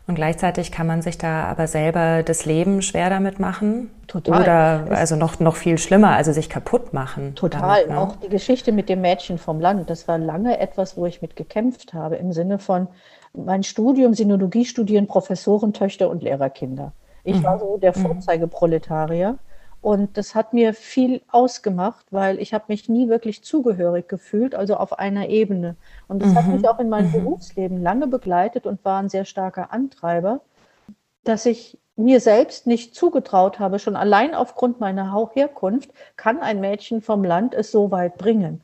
[0.07, 3.91] Und gleichzeitig kann man sich da aber selber das Leben schwer damit machen.
[4.07, 4.41] Total.
[4.41, 7.35] Oder also noch, noch viel schlimmer, also sich kaputt machen.
[7.35, 7.81] Total.
[7.81, 7.99] Damit, ne?
[7.99, 11.35] Auch die Geschichte mit dem Mädchen vom Land, das war lange etwas, wo ich mit
[11.35, 12.87] gekämpft habe, im Sinne von
[13.33, 16.93] mein Studium, Sinologie studieren Professoren, Töchter und Lehrerkinder.
[17.27, 17.43] Ich mhm.
[17.43, 18.01] war so der mhm.
[18.01, 19.37] Vorzeigeproletarier.
[19.81, 24.75] Und das hat mir viel ausgemacht, weil ich habe mich nie wirklich zugehörig gefühlt, also
[24.75, 25.75] auf einer Ebene.
[26.07, 26.35] Und das mhm.
[26.35, 27.23] hat mich auch in meinem mhm.
[27.23, 30.39] Berufsleben lange begleitet und war ein sehr starker Antreiber,
[31.25, 37.01] dass ich mir selbst nicht zugetraut habe, schon allein aufgrund meiner Herkunft kann ein Mädchen
[37.01, 38.61] vom Land es so weit bringen.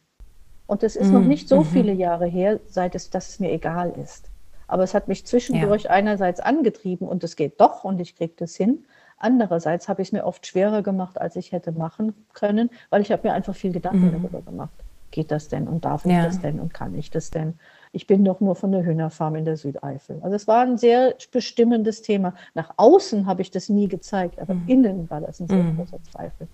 [0.68, 1.14] Und es ist mhm.
[1.14, 1.66] noch nicht so mhm.
[1.66, 4.30] viele Jahre her, seit es, dass es mir egal ist.
[4.68, 5.92] Aber es hat mich zwischendurch ja.
[5.92, 8.86] einerseits angetrieben und es geht doch und ich kriege das hin.
[9.18, 13.12] Andererseits habe ich es mir oft schwerer gemacht, als ich hätte machen können, weil ich
[13.12, 14.12] habe mir einfach viel Gedanken mhm.
[14.12, 14.74] darüber gemacht.
[15.12, 16.26] Geht das denn und darf ich ja.
[16.26, 17.54] das denn und kann ich das denn?
[17.94, 20.20] ich bin doch nur von der Hühnerfarm in der Südeifel.
[20.24, 22.34] Also es war ein sehr bestimmendes Thema.
[22.56, 24.68] Nach außen habe ich das nie gezeigt, aber mhm.
[24.68, 25.78] innen war das ein sehr mhm.
[25.78, 26.48] großer Zweifel.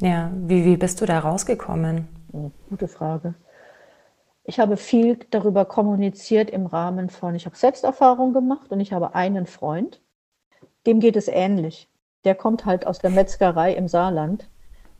[0.00, 2.08] Ja, wie, wie bist du da rausgekommen?
[2.68, 3.34] Gute Frage.
[4.44, 9.14] Ich habe viel darüber kommuniziert im Rahmen von, ich habe Selbsterfahrung gemacht und ich habe
[9.14, 10.02] einen Freund,
[10.86, 11.88] dem geht es ähnlich.
[12.24, 14.48] Der kommt halt aus der Metzgerei im Saarland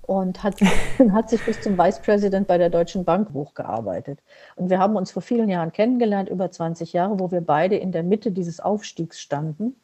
[0.00, 0.56] und hat,
[1.12, 4.20] hat sich bis zum Vice President bei der Deutschen Bank hochgearbeitet.
[4.56, 7.92] Und wir haben uns vor vielen Jahren kennengelernt, über 20 Jahre, wo wir beide in
[7.92, 9.76] der Mitte dieses Aufstiegs standen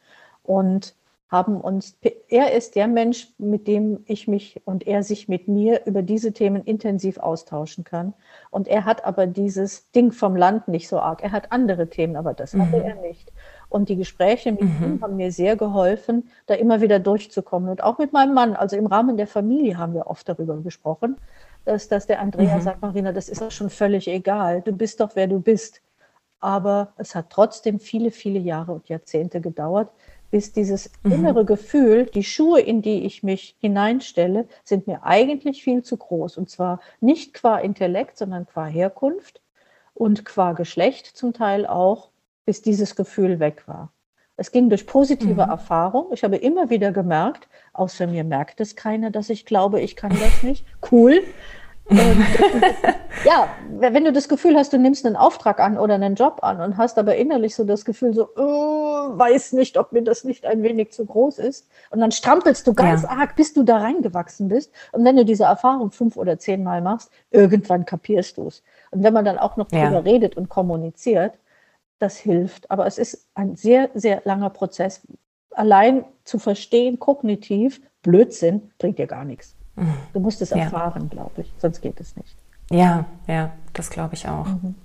[0.43, 0.95] und
[1.31, 5.85] haben uns, er ist der Mensch, mit dem ich mich und er sich mit mir
[5.85, 8.13] über diese Themen intensiv austauschen kann.
[8.49, 11.23] Und er hat aber dieses Ding vom Land nicht so arg.
[11.23, 12.63] Er hat andere Themen, aber das mhm.
[12.63, 13.31] hatte er nicht.
[13.69, 14.83] Und die Gespräche mit mhm.
[14.83, 17.69] ihm haben mir sehr geholfen, da immer wieder durchzukommen.
[17.69, 21.15] Und auch mit meinem Mann, also im Rahmen der Familie haben wir oft darüber gesprochen,
[21.63, 22.61] dass, dass der Andrea mhm.
[22.61, 24.61] sagt, Marina, das ist doch schon völlig egal.
[24.63, 25.81] Du bist doch, wer du bist.
[26.41, 29.91] Aber es hat trotzdem viele, viele Jahre und Jahrzehnte gedauert,
[30.31, 31.11] bis dieses mhm.
[31.11, 36.37] innere Gefühl, die Schuhe, in die ich mich hineinstelle, sind mir eigentlich viel zu groß.
[36.37, 39.41] Und zwar nicht qua Intellekt, sondern qua Herkunft
[39.93, 42.09] und qua Geschlecht zum Teil auch
[42.45, 43.91] bis dieses Gefühl weg war.
[44.37, 45.51] Es ging durch positive mhm.
[45.51, 46.07] Erfahrung.
[46.13, 50.11] Ich habe immer wieder gemerkt, außer mir merkt es keiner, dass ich glaube, ich kann
[50.11, 50.65] das nicht.
[50.91, 51.21] Cool.
[53.25, 56.61] Ja, wenn du das Gefühl hast, du nimmst einen Auftrag an oder einen Job an
[56.61, 60.45] und hast aber innerlich so das Gefühl, so, oh, weiß nicht, ob mir das nicht
[60.45, 61.69] ein wenig zu groß ist.
[61.89, 63.09] Und dann strampelst du ganz ja.
[63.09, 64.71] arg, bis du da reingewachsen bist.
[64.91, 68.63] Und wenn du diese Erfahrung fünf oder zehn Mal machst, irgendwann kapierst du es.
[68.91, 69.85] Und wenn man dann auch noch ja.
[69.85, 71.33] drüber redet und kommuniziert,
[71.99, 72.71] das hilft.
[72.71, 75.01] Aber es ist ein sehr, sehr langer Prozess.
[75.51, 79.55] Allein zu verstehen, kognitiv, Blödsinn bringt dir gar nichts.
[80.13, 80.57] Du musst es ja.
[80.57, 82.35] erfahren, glaube ich, sonst geht es nicht.
[82.69, 84.45] Ja, ja, das glaube ich auch.
[84.45, 84.75] Mhm.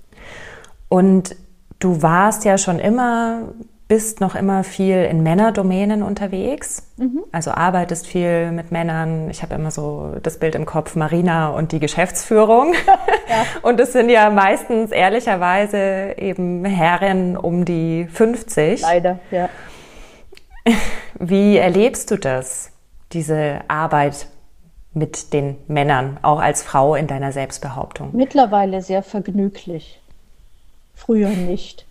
[0.88, 1.37] Und
[1.79, 3.42] du warst ja schon immer
[3.88, 6.90] bist noch immer viel in Männerdomänen unterwegs.
[6.96, 7.22] Mhm.
[7.31, 9.31] Also arbeitest viel mit Männern.
[9.31, 12.75] Ich habe immer so das Bild im Kopf, Marina und die Geschäftsführung.
[13.29, 13.44] Ja.
[13.62, 18.83] Und es sind ja meistens ehrlicherweise eben Herren um die 50.
[18.83, 19.49] Leider, ja.
[21.18, 22.70] Wie erlebst du das,
[23.11, 24.29] diese Arbeit
[24.96, 28.11] mit den Männern, auch als Frau in deiner Selbstbehauptung?
[28.12, 30.00] Mittlerweile sehr vergnüglich.
[30.94, 31.87] Früher nicht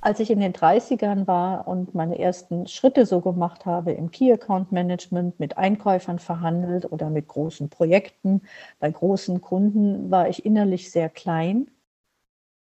[0.00, 4.32] als ich in den 30ern war und meine ersten Schritte so gemacht habe im Key
[4.32, 8.42] Account Management, mit Einkäufern verhandelt oder mit großen Projekten,
[8.78, 11.68] bei großen Kunden, war ich innerlich sehr klein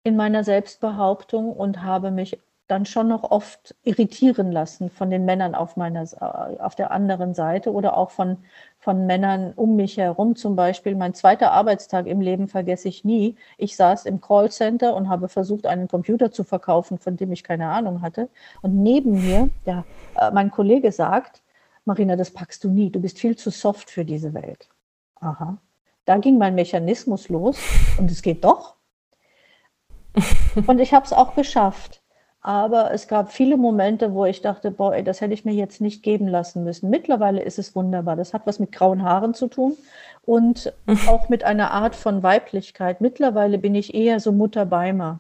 [0.05, 5.55] in meiner Selbstbehauptung und habe mich dann schon noch oft irritieren lassen von den Männern
[5.55, 6.05] auf meiner
[6.61, 8.39] auf der anderen Seite oder auch von
[8.79, 10.35] von Männern um mich herum.
[10.37, 13.37] Zum Beispiel mein zweiter Arbeitstag im Leben vergesse ich nie.
[13.57, 17.69] Ich saß im Callcenter und habe versucht einen Computer zu verkaufen von dem ich keine
[17.69, 18.29] Ahnung hatte.
[18.63, 19.85] Und neben mir ja
[20.17, 21.43] äh, mein Kollege sagt
[21.85, 22.91] Marina das packst du nie.
[22.91, 24.69] Du bist viel zu soft für diese Welt.
[25.21, 25.59] Aha.
[26.05, 27.59] Da ging mein Mechanismus los
[27.99, 28.75] und es geht doch.
[30.67, 32.01] Und ich habe es auch geschafft
[32.47, 35.81] aber es gab viele Momente, wo ich dachte, boah, ey, das hätte ich mir jetzt
[35.81, 36.91] nicht geben lassen müssen.
[36.91, 38.15] Mittlerweile ist es wunderbar.
[38.15, 39.77] Das hat was mit grauen Haaren zu tun
[40.25, 40.73] und
[41.09, 43.01] auch mit einer Art von Weiblichkeit.
[43.01, 45.19] Mittlerweile bin ich eher so Mutter Beimer.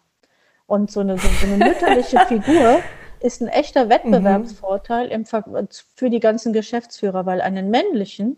[0.68, 2.78] Und so eine, so eine mütterliche Figur
[3.18, 8.36] ist ein echter Wettbewerbsvorteil im, für die ganzen Geschäftsführer, weil einen männlichen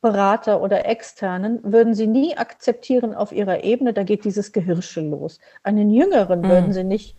[0.00, 5.38] Berater oder externen würden sie nie akzeptieren auf ihrer Ebene, da geht dieses Gehirschel los.
[5.62, 6.48] Einen jüngeren mhm.
[6.48, 7.16] würden sie nicht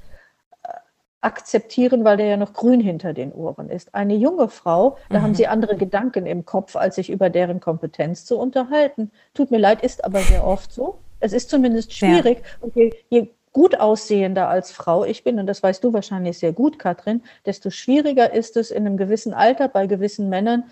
[1.21, 3.95] akzeptieren, weil der ja noch grün hinter den Ohren ist.
[3.95, 5.23] Eine junge Frau, da mhm.
[5.23, 9.11] haben sie andere Gedanken im Kopf, als sich über deren Kompetenz zu unterhalten.
[9.33, 10.99] Tut mir leid, ist aber sehr oft so.
[11.19, 12.39] Es ist zumindest schwierig.
[12.39, 12.43] Ja.
[12.61, 16.53] Und je, je gut aussehender als Frau ich bin, und das weißt du wahrscheinlich sehr
[16.53, 20.65] gut, Katrin, desto schwieriger ist es in einem gewissen Alter bei gewissen Männern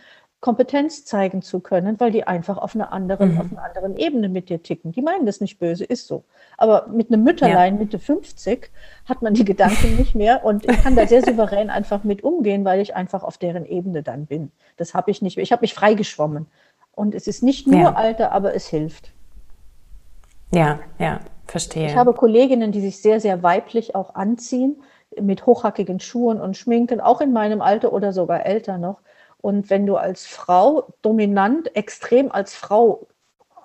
[0.46, 3.42] Kompetenz zeigen zu können, weil die einfach auf einer anderen, mhm.
[3.42, 4.92] auf einer anderen Ebene mit dir ticken.
[4.92, 6.24] Die meinen das nicht böse, ist so.
[6.56, 7.80] Aber mit einem Mütterlein ja.
[7.80, 8.70] Mitte 50
[9.06, 12.64] hat man die Gedanken nicht mehr und ich kann da sehr souverän einfach mit umgehen,
[12.64, 14.52] weil ich einfach auf deren Ebene dann bin.
[14.78, 15.42] Das habe ich nicht mehr.
[15.42, 16.46] Ich habe mich freigeschwommen.
[16.92, 17.94] Und es ist nicht nur ja.
[17.94, 19.14] Alter, aber es hilft.
[20.54, 21.88] Ja, ja, verstehe.
[21.88, 24.76] Ich habe Kolleginnen, die sich sehr, sehr weiblich auch anziehen,
[25.20, 29.00] mit hochhackigen Schuhen und Schminken, auch in meinem Alter oder sogar älter noch.
[29.46, 33.06] Und wenn du als Frau dominant, extrem als Frau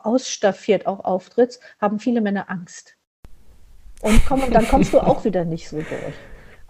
[0.03, 2.97] ausstaffiert auch auftrittst, haben viele Männer Angst.
[4.03, 6.15] Und komm, dann kommst du auch wieder nicht so durch.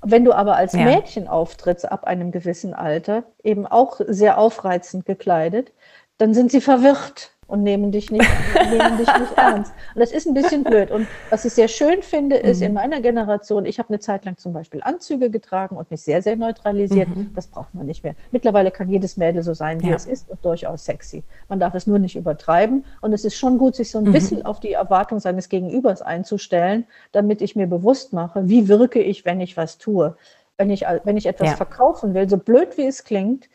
[0.00, 0.84] Wenn du aber als ja.
[0.84, 5.72] Mädchen auftrittst ab einem gewissen Alter, eben auch sehr aufreizend gekleidet,
[6.18, 9.72] dann sind sie verwirrt und nehmen dich nicht, nehmen dich nicht ernst.
[9.94, 10.90] Und das ist ein bisschen blöd.
[10.90, 12.66] Und was ich sehr schön finde, ist mhm.
[12.66, 16.22] in meiner Generation, ich habe eine Zeit lang zum Beispiel Anzüge getragen und mich sehr,
[16.22, 17.08] sehr neutralisiert.
[17.08, 17.32] Mhm.
[17.34, 18.14] Das braucht man nicht mehr.
[18.30, 19.96] Mittlerweile kann jedes Mädel so sein, wie ja.
[19.96, 21.24] es ist und durchaus sexy.
[21.48, 22.84] Man darf es nur nicht übertreiben.
[23.00, 24.12] Und es ist schon gut, sich so ein mhm.
[24.12, 29.24] bisschen auf die Erwartung seines Gegenübers einzustellen, damit ich mir bewusst mache, wie wirke ich,
[29.24, 30.16] wenn ich was tue.
[30.56, 31.56] Wenn ich, wenn ich etwas ja.
[31.56, 33.48] verkaufen will, so blöd wie es klingt,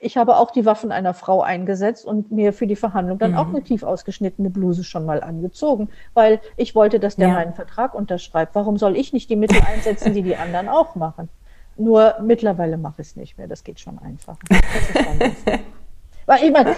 [0.00, 3.36] ich habe auch die Waffen einer Frau eingesetzt und mir für die Verhandlung dann mhm.
[3.36, 7.34] auch eine tief ausgeschnittene Bluse schon mal angezogen, weil ich wollte, dass der ja.
[7.34, 8.54] meinen Vertrag unterschreibt.
[8.54, 11.28] Warum soll ich nicht die Mittel einsetzen, die die anderen auch machen?
[11.76, 13.46] Nur mittlerweile mache ich es nicht mehr.
[13.46, 14.38] Das geht schon einfacher.
[16.26, 16.74] weil ich meine,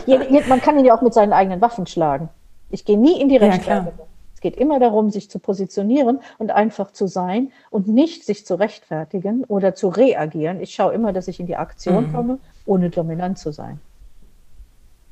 [0.48, 2.28] man kann ihn ja auch mit seinen eigenen Waffen schlagen.
[2.70, 3.98] Ich gehe nie in die Rechtfertigung.
[3.98, 4.04] Ja,
[4.34, 8.56] es geht immer darum, sich zu positionieren und einfach zu sein und nicht sich zu
[8.56, 10.60] rechtfertigen oder zu reagieren.
[10.60, 12.12] Ich schaue immer, dass ich in die Aktion mhm.
[12.12, 13.80] komme ohne dominant zu sein.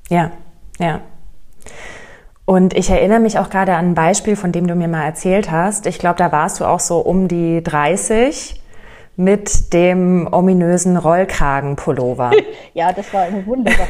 [0.08, 0.32] Ja,
[0.78, 1.00] ja.
[2.44, 5.52] Und ich erinnere mich auch gerade an ein Beispiel, von dem du mir mal erzählt
[5.52, 5.86] hast.
[5.86, 8.60] Ich glaube, da warst du auch so um die 30
[9.14, 12.32] mit dem ominösen Rollkragenpullover.
[12.74, 13.86] ja, das war wunderbar.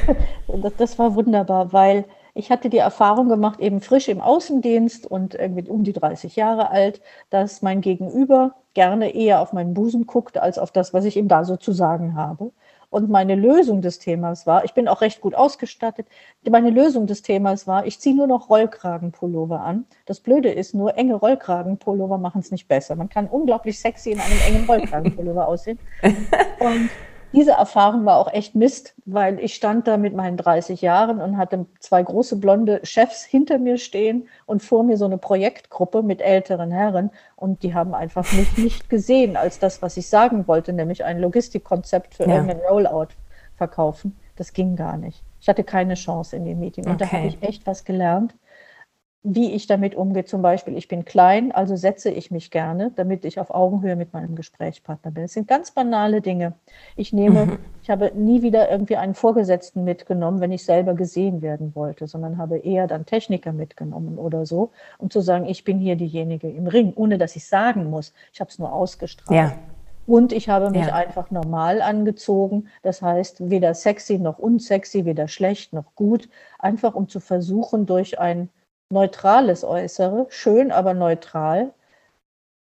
[0.77, 5.69] Das, war wunderbar, weil ich hatte die Erfahrung gemacht, eben frisch im Außendienst und irgendwie
[5.69, 10.59] um die 30 Jahre alt, dass mein Gegenüber gerne eher auf meinen Busen guckt, als
[10.59, 12.51] auf das, was ich ihm da so zu sagen habe.
[12.91, 16.07] Und meine Lösung des Themas war, ich bin auch recht gut ausgestattet,
[16.49, 19.87] meine Lösung des Themas war, ich ziehe nur noch Rollkragenpullover an.
[20.07, 22.97] Das Blöde ist nur, enge Rollkragenpullover machen es nicht besser.
[22.97, 25.79] Man kann unglaublich sexy in einem engen Rollkragenpullover aussehen.
[26.03, 26.91] Und
[27.33, 31.37] diese Erfahrung war auch echt Mist, weil ich stand da mit meinen 30 Jahren und
[31.37, 36.21] hatte zwei große blonde Chefs hinter mir stehen und vor mir so eine Projektgruppe mit
[36.21, 40.73] älteren Herren und die haben einfach mich nicht gesehen als das, was ich sagen wollte,
[40.73, 42.37] nämlich ein Logistikkonzept für ja.
[42.37, 43.09] irgendeinen Rollout
[43.57, 44.17] verkaufen.
[44.37, 45.23] Das ging gar nicht.
[45.41, 47.09] Ich hatte keine Chance in dem Meeting und okay.
[47.11, 48.35] da habe ich echt was gelernt
[49.23, 50.25] wie ich damit umgehe.
[50.25, 54.15] Zum Beispiel, ich bin klein, also setze ich mich gerne, damit ich auf Augenhöhe mit
[54.15, 55.25] meinem Gesprächspartner bin.
[55.25, 56.55] Es sind ganz banale Dinge.
[56.97, 57.59] Ich nehme, mhm.
[57.83, 62.39] ich habe nie wieder irgendwie einen Vorgesetzten mitgenommen, wenn ich selber gesehen werden wollte, sondern
[62.39, 66.67] habe eher dann Techniker mitgenommen oder so, um zu sagen, ich bin hier diejenige im
[66.67, 68.15] Ring, ohne dass ich sagen muss.
[68.33, 69.37] Ich habe es nur ausgestrahlt.
[69.37, 69.53] Ja.
[70.07, 70.95] Und ich habe mich ja.
[70.95, 72.69] einfach normal angezogen.
[72.83, 76.29] Das heißt, weder sexy noch unsexy, weder schlecht noch gut.
[76.59, 78.49] Einfach um zu versuchen, durch ein
[78.91, 81.73] neutrales Äußere, schön, aber neutral,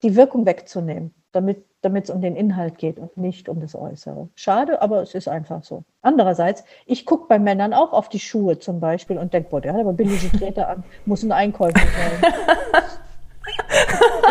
[0.03, 4.29] die Wirkung wegzunehmen, damit damit es um den Inhalt geht und nicht um das Äußere.
[4.37, 5.83] Schade, aber es ist einfach so.
[6.01, 9.75] Andererseits, ich gucke bei Männern auch auf die Schuhe zum Beispiel und denke, boah, der
[9.75, 12.33] hat aber billige Treter an, muss ein Einkäufer sein.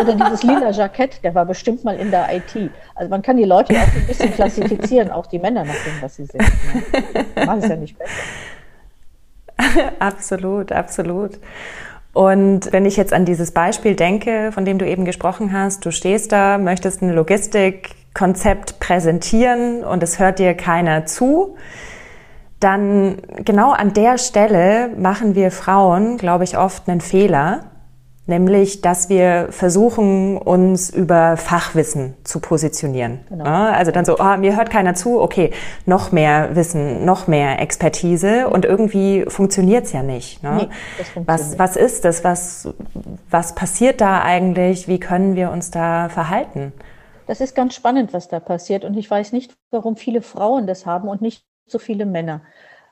[0.00, 2.70] Oder dieses lila Jackett, der war bestimmt mal in der IT.
[2.94, 6.16] Also man kann die Leute auch ein bisschen klassifizieren, auch die Männer nach dem, was
[6.16, 6.42] sie sind.
[7.46, 8.12] Macht es ja nicht besser.
[9.98, 11.38] absolut, absolut.
[12.12, 15.90] Und wenn ich jetzt an dieses Beispiel denke, von dem du eben gesprochen hast, du
[15.90, 21.56] stehst da, möchtest ein Logistikkonzept präsentieren und es hört dir keiner zu,
[22.60, 27.71] dann genau an der Stelle machen wir Frauen, glaube ich, oft einen Fehler,
[28.24, 33.20] Nämlich, dass wir versuchen, uns über Fachwissen zu positionieren.
[33.28, 33.44] Genau.
[33.44, 35.50] Also dann so, oh, mir hört keiner zu, okay,
[35.86, 40.40] noch mehr Wissen, noch mehr Expertise und irgendwie funktioniert's ja nicht.
[40.40, 40.68] Ne?
[40.68, 42.22] Nee, was, was ist das?
[42.22, 42.68] Was,
[43.28, 44.86] was passiert da eigentlich?
[44.86, 46.72] Wie können wir uns da verhalten?
[47.26, 48.84] Das ist ganz spannend, was da passiert.
[48.84, 52.42] Und ich weiß nicht, warum viele Frauen das haben und nicht so viele Männer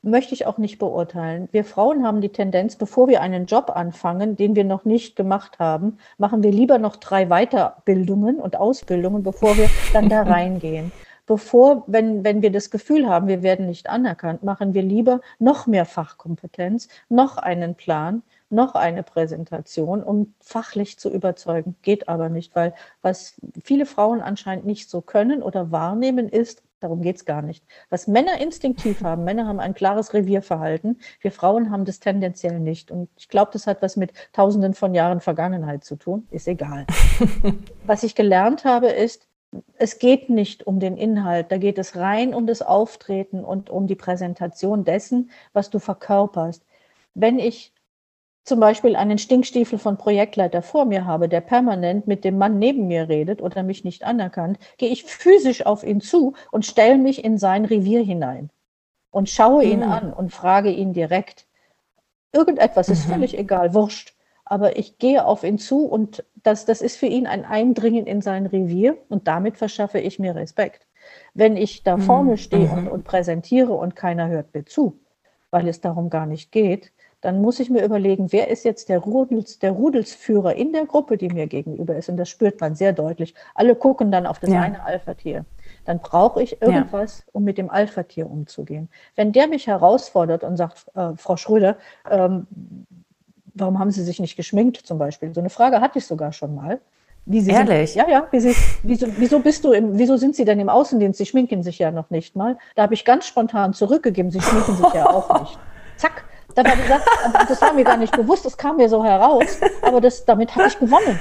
[0.03, 1.49] möchte ich auch nicht beurteilen.
[1.53, 5.59] Wir Frauen haben die Tendenz, bevor wir einen Job anfangen, den wir noch nicht gemacht
[5.59, 10.93] haben, machen wir lieber noch drei Weiterbildungen und Ausbildungen, bevor wir dann da reingehen.
[11.27, 15.69] Bevor, wenn, wenn wir das Gefühl haben, wir werden nicht anerkannt, machen wir lieber noch
[15.69, 21.77] mehr Fachkompetenz, noch einen Plan, noch eine Präsentation, um fachlich zu überzeugen.
[21.83, 27.03] Geht aber nicht, weil was viele Frauen anscheinend nicht so können oder wahrnehmen ist, Darum
[27.03, 27.65] geht's gar nicht.
[27.91, 30.99] Was Männer instinktiv haben, Männer haben ein klares Revierverhalten.
[31.21, 32.91] Wir Frauen haben das tendenziell nicht.
[32.91, 36.27] Und ich glaube, das hat was mit Tausenden von Jahren Vergangenheit zu tun.
[36.31, 36.87] Ist egal.
[37.87, 39.29] was ich gelernt habe, ist,
[39.77, 41.51] es geht nicht um den Inhalt.
[41.51, 46.65] Da geht es rein um das Auftreten und um die Präsentation dessen, was du verkörperst.
[47.15, 47.73] Wenn ich
[48.51, 52.89] zum Beispiel einen Stinkstiefel von Projektleiter vor mir habe, der permanent mit dem Mann neben
[52.89, 57.23] mir redet oder mich nicht anerkannt, gehe ich physisch auf ihn zu und stelle mich
[57.23, 58.51] in sein Revier hinein
[59.13, 59.93] und schaue ihn mhm.
[59.93, 61.47] an und frage ihn direkt.
[62.33, 63.13] Irgendetwas ist mhm.
[63.13, 64.17] völlig egal, wurscht.
[64.45, 68.21] Aber ich gehe auf ihn zu und das, das ist für ihn ein Eindringen in
[68.21, 70.89] sein Revier und damit verschaffe ich mir Respekt.
[71.35, 72.37] Wenn ich da vorne mhm.
[72.37, 74.99] stehe und, und präsentiere und keiner hört mir zu,
[75.53, 78.99] weil es darum gar nicht geht, dann muss ich mir überlegen, wer ist jetzt der,
[78.99, 82.09] Rudels, der Rudelsführer in der Gruppe, die mir gegenüber ist.
[82.09, 83.35] Und das spürt man sehr deutlich.
[83.55, 84.63] Alle gucken dann auf das ja.
[84.63, 85.45] eine Alpha-Tier.
[85.85, 87.25] Dann brauche ich irgendwas, ja.
[87.33, 88.89] um mit dem Alpha-Tier umzugehen.
[89.17, 91.77] Wenn der mich herausfordert und sagt, äh, Frau Schröder,
[92.11, 92.47] ähm,
[93.55, 95.35] warum haben Sie sich nicht geschminkt zum Beispiel?
[95.35, 96.81] So eine Frage hatte ich sogar schon mal.
[97.27, 97.93] Wie Sie Ehrlich?
[97.93, 98.29] Sind, ja, ja.
[98.31, 101.19] Wie Sie, wieso, wieso bist du im, wieso sind Sie denn im Außendienst?
[101.19, 102.57] Sie schminken sich ja noch nicht mal.
[102.77, 104.31] Da habe ich ganz spontan zurückgegeben.
[104.31, 105.59] Sie schminken sich ja auch nicht.
[106.55, 106.65] Zack.
[106.65, 107.09] Da war gesagt,
[107.49, 110.69] das war mir gar nicht bewusst, das kam mir so heraus, aber das, damit hatte
[110.69, 111.19] ich gewonnen.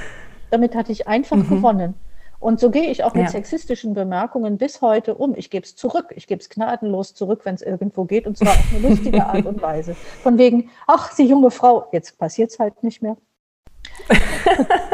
[0.50, 1.48] Damit hatte ich einfach mhm.
[1.48, 1.94] gewonnen.
[2.40, 3.30] Und so gehe ich auch mit ja.
[3.30, 5.34] sexistischen Bemerkungen bis heute um.
[5.36, 6.06] Ich gebe es zurück.
[6.16, 8.26] Ich gebe es gnadenlos zurück, wenn es irgendwo geht.
[8.26, 9.94] Und zwar auf eine lustige Art und Weise.
[9.94, 13.18] Von wegen, ach, Sie junge Frau, jetzt passiert es halt nicht mehr.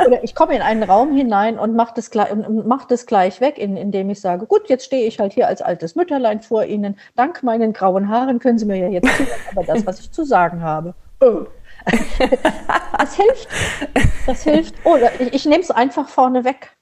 [0.07, 2.29] Oder ich komme in einen Raum hinein und mache das, gleich,
[2.65, 5.63] mach das gleich weg, in, indem ich sage, gut, jetzt stehe ich halt hier als
[5.63, 6.99] altes Mütterlein vor Ihnen.
[7.15, 10.25] Dank meinen grauen Haaren können Sie mir ja jetzt zuhören, aber das, was ich zu
[10.25, 10.95] sagen habe.
[11.21, 11.47] Oh.
[12.99, 13.49] das hilft.
[14.27, 14.75] Das hilft.
[14.85, 16.77] Oder ich, ich nehme es einfach vorne weg.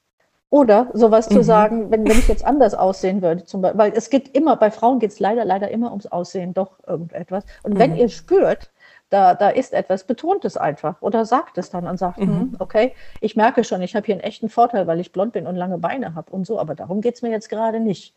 [0.49, 1.33] Oder sowas mhm.
[1.35, 4.55] zu sagen, wenn, wenn ich jetzt anders aussehen würde, zum Beispiel, weil es geht immer,
[4.55, 7.43] bei Frauen geht es leider, leider immer ums Aussehen, doch irgendetwas.
[7.63, 7.79] Und mhm.
[7.79, 8.69] wenn ihr spürt,
[9.09, 12.27] da, da ist etwas, betont es einfach oder sagt es dann und sagt, mhm.
[12.27, 15.47] hm, okay, ich merke schon, ich habe hier einen echten Vorteil, weil ich blond bin
[15.47, 18.15] und lange Beine habe und so, aber darum geht es mir jetzt gerade nicht.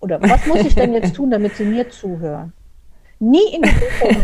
[0.00, 2.52] Oder was muss ich denn jetzt tun, damit Sie mir zuhören?
[3.20, 4.16] Nie in die Richtung.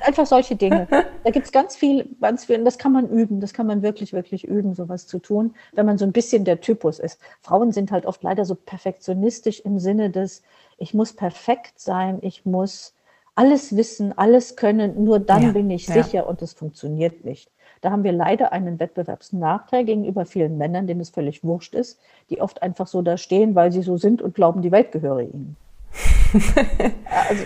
[0.00, 0.88] Einfach solche Dinge.
[1.22, 3.82] Da gibt es ganz viel, ganz viel, und das kann man üben, das kann man
[3.82, 7.20] wirklich, wirklich üben, sowas zu tun, wenn man so ein bisschen der Typus ist.
[7.42, 10.42] Frauen sind halt oft leider so perfektionistisch im Sinne des,
[10.78, 12.95] ich muss perfekt sein, ich muss
[13.36, 16.22] alles wissen, alles können, nur dann ja, bin ich sicher ja.
[16.22, 17.50] und es funktioniert nicht.
[17.82, 22.40] Da haben wir leider einen Wettbewerbsnachteil gegenüber vielen Männern, denen es völlig wurscht ist, die
[22.40, 25.56] oft einfach so da stehen, weil sie so sind und glauben, die Welt gehöre ihnen.
[27.28, 27.44] also,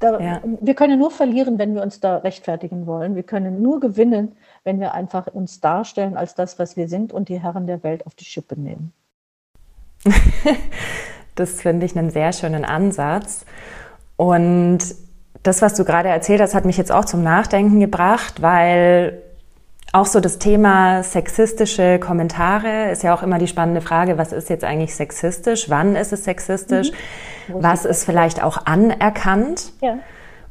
[0.00, 0.42] da, ja.
[0.60, 3.14] Wir können nur verlieren, wenn wir uns da rechtfertigen wollen.
[3.14, 7.28] Wir können nur gewinnen, wenn wir einfach uns darstellen als das, was wir sind und
[7.28, 8.92] die Herren der Welt auf die Schippe nehmen.
[11.34, 13.44] das finde ich einen sehr schönen Ansatz.
[14.16, 14.80] Und
[15.42, 19.22] das, was du gerade erzählt hast, hat mich jetzt auch zum Nachdenken gebracht, weil
[19.92, 24.50] auch so das Thema sexistische Kommentare ist ja auch immer die spannende Frage, was ist
[24.50, 25.70] jetzt eigentlich sexistisch?
[25.70, 26.90] Wann ist es sexistisch?
[27.48, 27.62] Mhm.
[27.62, 29.72] Was ist vielleicht auch anerkannt?
[29.80, 29.98] Ja.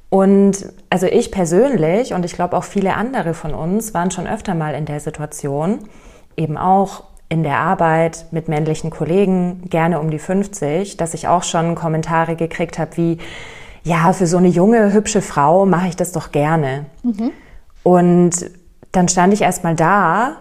[0.10, 4.56] Und also ich persönlich und ich glaube auch viele andere von uns waren schon öfter
[4.56, 5.80] mal in der Situation,
[6.36, 11.44] eben auch in der Arbeit mit männlichen Kollegen, gerne um die 50, dass ich auch
[11.44, 13.18] schon Kommentare gekriegt habe wie,
[13.84, 16.86] ja, für so eine junge, hübsche Frau mache ich das doch gerne.
[17.04, 17.32] Mhm.
[17.84, 18.52] Und
[18.92, 20.38] dann stand ich erstmal da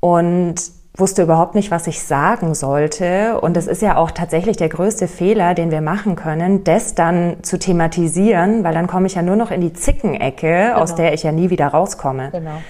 [0.00, 0.56] und
[0.96, 3.40] wusste überhaupt nicht, was ich sagen sollte.
[3.40, 7.42] Und das ist ja auch tatsächlich der größte Fehler, den wir machen können, das dann
[7.42, 10.76] zu thematisieren, weil dann komme ich ja nur noch in die Zickenecke, genau.
[10.76, 12.30] aus der ich ja nie wieder rauskomme.
[12.30, 12.62] Genau.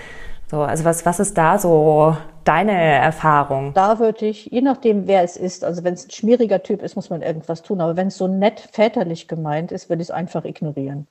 [0.50, 3.72] So, also was, was ist da so deine Erfahrung?
[3.74, 6.96] Da würde ich, je nachdem, wer es ist, also wenn es ein schmieriger Typ ist,
[6.96, 7.80] muss man irgendwas tun.
[7.80, 11.06] Aber wenn es so nett väterlich gemeint ist, würde ich es einfach ignorieren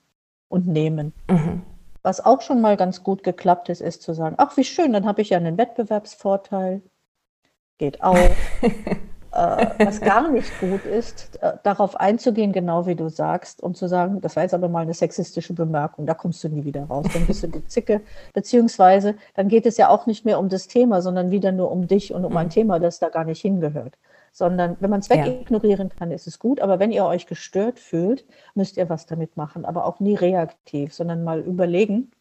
[0.49, 1.13] und nehmen.
[1.29, 1.63] Mhm.
[2.01, 5.05] Was auch schon mal ganz gut geklappt ist, ist zu sagen, ach wie schön, dann
[5.05, 6.81] habe ich ja einen Wettbewerbsvorteil.
[7.77, 8.17] Geht auch.
[9.33, 13.87] äh, was gar nicht gut ist, äh, darauf einzugehen, genau wie du sagst, und zu
[13.87, 17.07] sagen, das war jetzt aber mal eine sexistische Bemerkung, da kommst du nie wieder raus,
[17.11, 18.01] dann bist du die Zicke,
[18.33, 21.87] beziehungsweise dann geht es ja auch nicht mehr um das Thema, sondern wieder nur um
[21.87, 22.51] dich und um ein mhm.
[22.51, 23.97] Thema, das da gar nicht hingehört.
[24.31, 28.25] Sondern wenn man es wegignorieren kann, ist es gut, aber wenn ihr euch gestört fühlt,
[28.55, 32.11] müsst ihr was damit machen, aber auch nie reaktiv, sondern mal überlegen,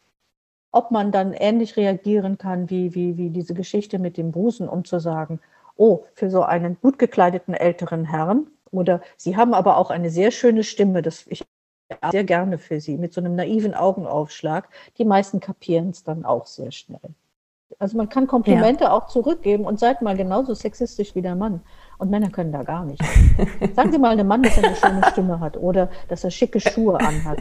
[0.72, 4.85] ob man dann ähnlich reagieren kann wie, wie, wie diese Geschichte mit dem Busen, um
[4.85, 5.40] zu sagen,
[5.76, 8.46] oh, für so einen gut gekleideten älteren Herrn.
[8.70, 11.44] Oder Sie haben aber auch eine sehr schöne Stimme, das ich
[12.11, 14.68] sehr gerne für Sie, mit so einem naiven Augenaufschlag.
[14.98, 17.00] Die meisten kapieren es dann auch sehr schnell.
[17.78, 18.92] Also man kann Komplimente ja.
[18.92, 21.62] auch zurückgeben und seid mal genauso sexistisch wie der Mann.
[21.98, 23.02] Und Männer können da gar nicht.
[23.74, 26.61] Sagen Sie mal einem Mann, dass er eine schöne Stimme hat oder dass er schicke
[26.61, 27.38] Schuhe anhat.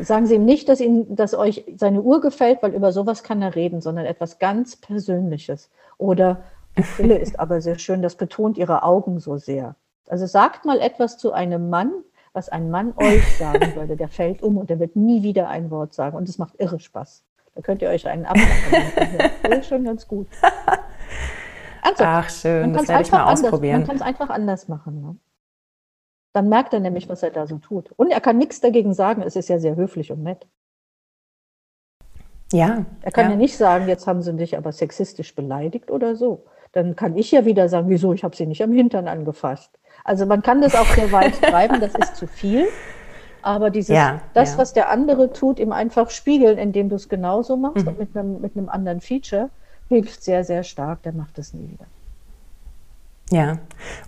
[0.00, 3.42] Sagen Sie ihm nicht, dass, ihm, dass euch seine Uhr gefällt, weil über sowas kann
[3.42, 5.70] er reden, sondern etwas ganz Persönliches.
[5.96, 6.42] Oder
[6.78, 9.76] die Brille ist aber sehr schön, das betont ihre Augen so sehr.
[10.08, 11.92] Also sagt mal etwas zu einem Mann,
[12.32, 13.96] was ein Mann euch sagen würde.
[13.96, 16.16] Der fällt um und der wird nie wieder ein Wort sagen.
[16.16, 17.24] Und es macht irre Spaß.
[17.54, 19.32] Da könnt ihr euch einen abmachen.
[19.42, 20.28] Das ist schon ganz gut.
[21.82, 23.80] Also, Ach schön, das werde ich mal anders, ausprobieren.
[23.80, 25.00] Man kann es einfach anders machen.
[25.00, 25.16] Ne?
[26.32, 27.92] Dann merkt er nämlich, was er da so tut.
[27.96, 29.22] Und er kann nichts dagegen sagen.
[29.22, 30.46] Es ist ja sehr höflich und nett.
[32.52, 32.86] Ja.
[33.02, 36.44] Er kann ja, ja nicht sagen, jetzt haben sie dich aber sexistisch beleidigt oder so
[36.72, 39.78] dann kann ich ja wieder sagen, wieso, ich habe sie nicht am Hintern angefasst.
[40.04, 42.66] Also man kann das auch sehr weit treiben, das ist zu viel.
[43.42, 44.58] Aber dieses, ja, das, ja.
[44.58, 47.88] was der andere tut, ihm einfach spiegeln, indem du es genauso machst mhm.
[47.88, 49.50] und mit einem, mit einem anderen Feature,
[49.88, 51.02] hilft sehr, sehr stark.
[51.02, 51.86] Der macht es nie wieder.
[53.30, 53.58] Ja.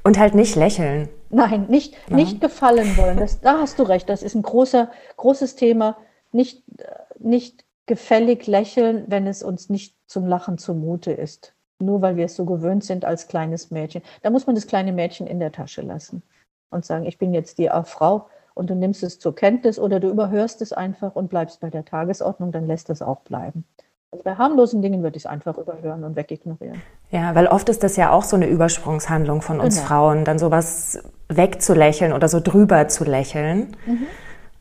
[0.02, 1.08] Und halt nicht lächeln.
[1.30, 2.16] Nein, nicht, ja.
[2.16, 3.18] nicht gefallen wollen.
[3.18, 4.08] Das, da hast du recht.
[4.08, 5.96] Das ist ein großer, großes Thema.
[6.32, 6.62] Nicht,
[7.18, 11.54] nicht gefällig lächeln, wenn es uns nicht zum Lachen zumute ist.
[11.80, 14.02] Nur weil wir es so gewöhnt sind als kleines Mädchen.
[14.22, 16.22] Da muss man das kleine Mädchen in der Tasche lassen
[16.70, 20.10] und sagen, ich bin jetzt die Frau und du nimmst es zur Kenntnis oder du
[20.10, 23.64] überhörst es einfach und bleibst bei der Tagesordnung, dann lässt es auch bleiben.
[24.12, 26.82] Also bei harmlosen Dingen würde ich es einfach überhören und wegignorieren.
[27.10, 29.86] Ja, weil oft ist das ja auch so eine Übersprungshandlung von uns genau.
[29.86, 33.76] Frauen, dann sowas wegzulächeln oder so drüber zu lächeln.
[33.86, 34.06] Mhm.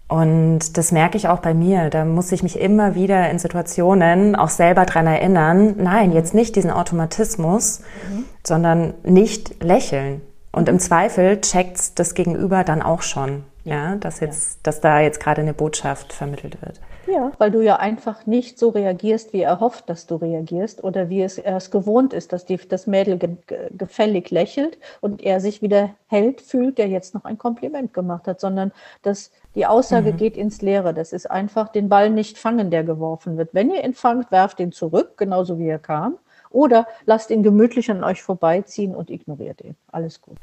[0.10, 1.91] Und das merke ich auch bei mir.
[1.91, 6.55] Da muss ich mich immer wieder in Situationen auch selber dran erinnern, nein, jetzt nicht
[6.55, 7.82] diesen Automatismus,
[8.12, 8.26] mhm.
[8.43, 10.22] sondern nicht lächeln.
[10.51, 14.60] Und im Zweifel checkt das Gegenüber dann auch schon, ja, dass jetzt, ja.
[14.64, 16.80] dass da jetzt gerade eine Botschaft vermittelt wird.
[17.07, 21.10] Ja, weil du ja einfach nicht so reagierst, wie er hofft, dass du reagierst oder
[21.10, 23.38] wie es er es gewohnt ist, dass die, das Mädel ge,
[23.72, 28.39] gefällig lächelt und er sich wieder held fühlt, der jetzt noch ein Kompliment gemacht hat,
[28.39, 30.18] sondern dass die Aussage mhm.
[30.18, 30.93] geht ins Leere.
[30.93, 33.49] Das ist einfach den Ball nicht fangen, der geworfen wird.
[33.53, 36.18] Wenn ihr ihn fangt, werft ihn zurück, genauso wie er kam.
[36.51, 39.76] Oder lasst ihn gemütlich an euch vorbeiziehen und ignoriert ihn.
[39.91, 40.38] Alles gut.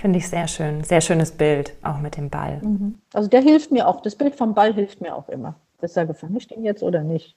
[0.00, 0.82] Finde ich sehr schön.
[0.82, 2.58] Sehr schönes Bild, auch mit dem Ball.
[2.62, 2.98] Mhm.
[3.12, 4.00] Also der hilft mir auch.
[4.00, 5.56] Das Bild vom Ball hilft mir auch immer.
[5.78, 7.36] Das sage, fange ich den jetzt oder nicht?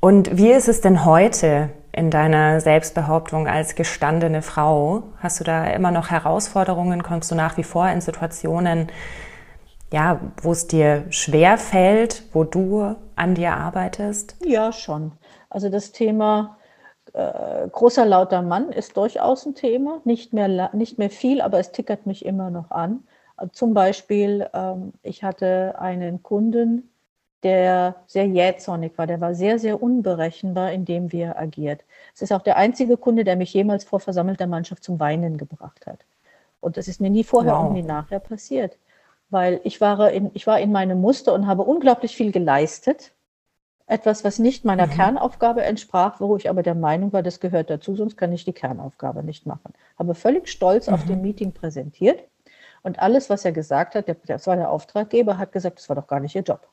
[0.00, 5.04] Und wie ist es denn heute in deiner Selbstbehauptung als gestandene Frau?
[5.18, 7.04] Hast du da immer noch Herausforderungen?
[7.04, 8.88] Kommst du nach wie vor in Situationen,
[9.92, 14.36] ja, wo es dir schwer fällt, wo du an dir arbeitest?
[14.44, 15.12] Ja, schon.
[15.48, 16.56] Also das Thema
[17.12, 21.72] äh, großer lauter Mann ist durchaus ein Thema, nicht mehr, nicht mehr viel, aber es
[21.72, 23.04] tickert mich immer noch an.
[23.52, 26.90] Zum Beispiel, ähm, ich hatte einen Kunden,
[27.42, 31.82] der sehr jähzornig war, der war sehr, sehr unberechenbar, indem wie er agiert.
[32.14, 35.86] Es ist auch der einzige Kunde, der mich jemals vor versammelter Mannschaft zum Weinen gebracht
[35.86, 36.04] hat.
[36.60, 37.66] Und das ist mir nie vorher wow.
[37.66, 38.76] und nie nachher passiert,
[39.30, 43.12] weil ich war, in, ich war in meinem Muster und habe unglaublich viel geleistet
[43.90, 44.90] etwas, was nicht meiner mhm.
[44.90, 48.52] Kernaufgabe entsprach, wo ich aber der Meinung war, das gehört dazu, sonst kann ich die
[48.52, 49.72] Kernaufgabe nicht machen.
[49.98, 50.94] Habe völlig stolz mhm.
[50.94, 52.22] auf dem Meeting präsentiert
[52.82, 55.96] und alles, was er gesagt hat, der, das war der Auftraggeber, hat gesagt, das war
[55.96, 56.68] doch gar nicht ihr Job.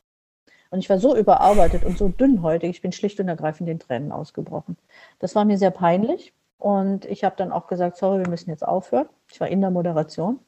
[0.70, 4.12] Und ich war so überarbeitet und so dünnhäutig, ich bin schlicht und ergreifend den Tränen
[4.12, 4.78] ausgebrochen.
[5.18, 8.68] Das war mir sehr peinlich und ich habe dann auch gesagt, sorry, wir müssen jetzt
[8.68, 9.10] aufhören.
[9.32, 10.40] Ich war in der Moderation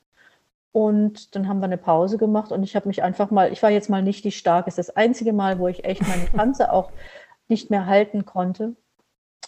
[0.72, 3.72] und dann haben wir eine Pause gemacht und ich habe mich einfach mal, ich war
[3.72, 6.72] jetzt mal nicht die starke, es ist das einzige Mal, wo ich echt meine Panze
[6.72, 6.91] auch
[7.47, 8.76] nicht mehr halten konnte.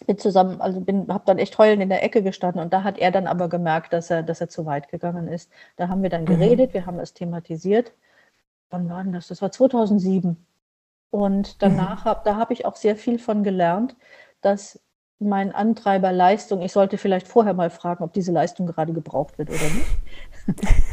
[0.08, 2.98] Bin zusammen, also bin, habe dann echt heulend in der Ecke gestanden und da hat
[2.98, 5.52] er dann aber gemerkt, dass er, dass er zu weit gegangen ist.
[5.76, 6.28] Da haben wir dann mhm.
[6.28, 6.74] geredet, mhm.
[6.74, 7.94] wir haben es thematisiert.
[8.72, 9.28] Wann war denn das?
[9.28, 10.38] Das war 2007.
[11.12, 12.10] Und danach, mhm.
[12.10, 13.96] hab, da habe ich auch sehr viel von gelernt,
[14.42, 14.80] dass
[15.20, 19.50] mein Antreiber Leistung, ich sollte vielleicht vorher mal fragen, ob diese Leistung gerade gebraucht wird
[19.50, 19.86] oder nicht.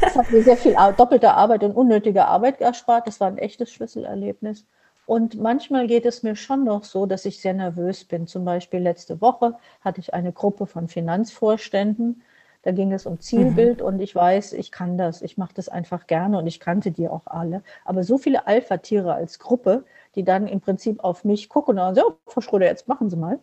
[0.01, 3.07] Das hat mir sehr viel doppelte Arbeit und unnötige Arbeit erspart.
[3.07, 4.65] Das war ein echtes Schlüsselerlebnis.
[5.05, 8.27] Und manchmal geht es mir schon noch so, dass ich sehr nervös bin.
[8.27, 12.21] Zum Beispiel letzte Woche hatte ich eine Gruppe von Finanzvorständen.
[12.61, 13.85] Da ging es um Zielbild mhm.
[13.85, 15.21] und ich weiß, ich kann das.
[15.21, 17.63] Ich mache das einfach gerne und ich kannte die auch alle.
[17.85, 19.83] Aber so viele Alpha-Tiere als Gruppe,
[20.15, 23.15] die dann im Prinzip auf mich gucken und sagen, so, Frau Schröder, jetzt machen Sie
[23.15, 23.39] mal.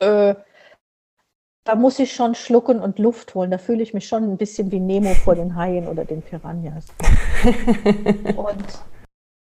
[0.00, 0.34] Äh,
[1.66, 3.50] da muss ich schon schlucken und Luft holen.
[3.50, 6.86] Da fühle ich mich schon ein bisschen wie Nemo vor den Haien oder den Piranhas.
[8.36, 8.64] und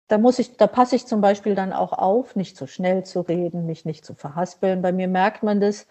[0.09, 3.21] da muss ich, da passe ich zum Beispiel dann auch auf, nicht zu schnell zu
[3.21, 4.83] reden, mich nicht zu verhaspeln.
[4.83, 5.87] Bei mir merkt man das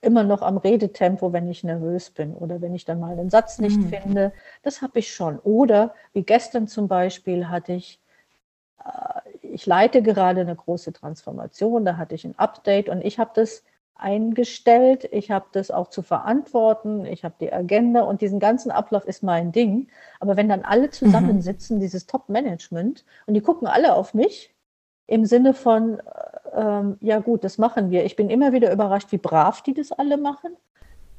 [0.00, 3.58] immer noch am Redetempo, wenn ich nervös bin oder wenn ich dann mal einen Satz
[3.58, 3.88] nicht mhm.
[3.88, 4.32] finde.
[4.62, 5.38] Das habe ich schon.
[5.40, 8.00] Oder wie gestern zum Beispiel hatte ich,
[8.84, 13.30] äh, ich leite gerade eine große Transformation, da hatte ich ein Update und ich habe
[13.34, 13.64] das
[13.94, 15.08] eingestellt.
[15.12, 17.04] Ich habe das auch zu verantworten.
[17.06, 19.88] Ich habe die Agenda und diesen ganzen Ablauf ist mein Ding.
[20.20, 21.80] Aber wenn dann alle zusammensitzen, mhm.
[21.80, 24.54] dieses Top-Management, und die gucken alle auf mich
[25.06, 26.02] im Sinne von, äh,
[26.54, 28.04] ähm, ja gut, das machen wir.
[28.04, 30.56] Ich bin immer wieder überrascht, wie brav die das alle machen.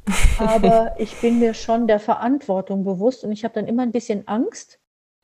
[0.40, 4.28] Aber ich bin mir schon der Verantwortung bewusst und ich habe dann immer ein bisschen
[4.28, 4.80] Angst,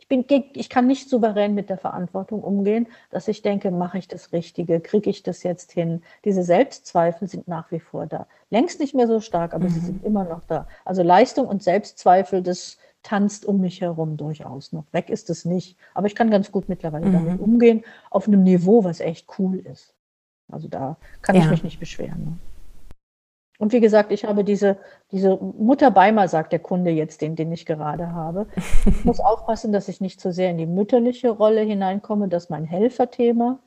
[0.09, 4.33] bin, ich kann nicht souverän mit der Verantwortung umgehen, dass ich denke, mache ich das
[4.33, 6.01] Richtige, kriege ich das jetzt hin?
[6.25, 8.27] Diese Selbstzweifel sind nach wie vor da.
[8.49, 9.69] Längst nicht mehr so stark, aber mhm.
[9.69, 10.67] sie sind immer noch da.
[10.83, 14.85] Also Leistung und Selbstzweifel, das tanzt um mich herum durchaus noch.
[14.91, 15.77] Weg ist es nicht.
[15.93, 17.13] Aber ich kann ganz gut mittlerweile mhm.
[17.13, 19.93] damit umgehen, auf einem Niveau, was echt cool ist.
[20.51, 21.43] Also da kann ja.
[21.43, 22.23] ich mich nicht beschweren.
[22.23, 22.37] Ne?
[23.59, 24.77] Und wie gesagt, ich habe diese,
[25.11, 28.47] diese Mutter Beimer, sagt der Kunde jetzt, den, den ich gerade habe.
[28.85, 32.49] Ich muss aufpassen, dass ich nicht zu so sehr in die mütterliche Rolle hineinkomme, dass
[32.49, 33.59] mein Helferthema,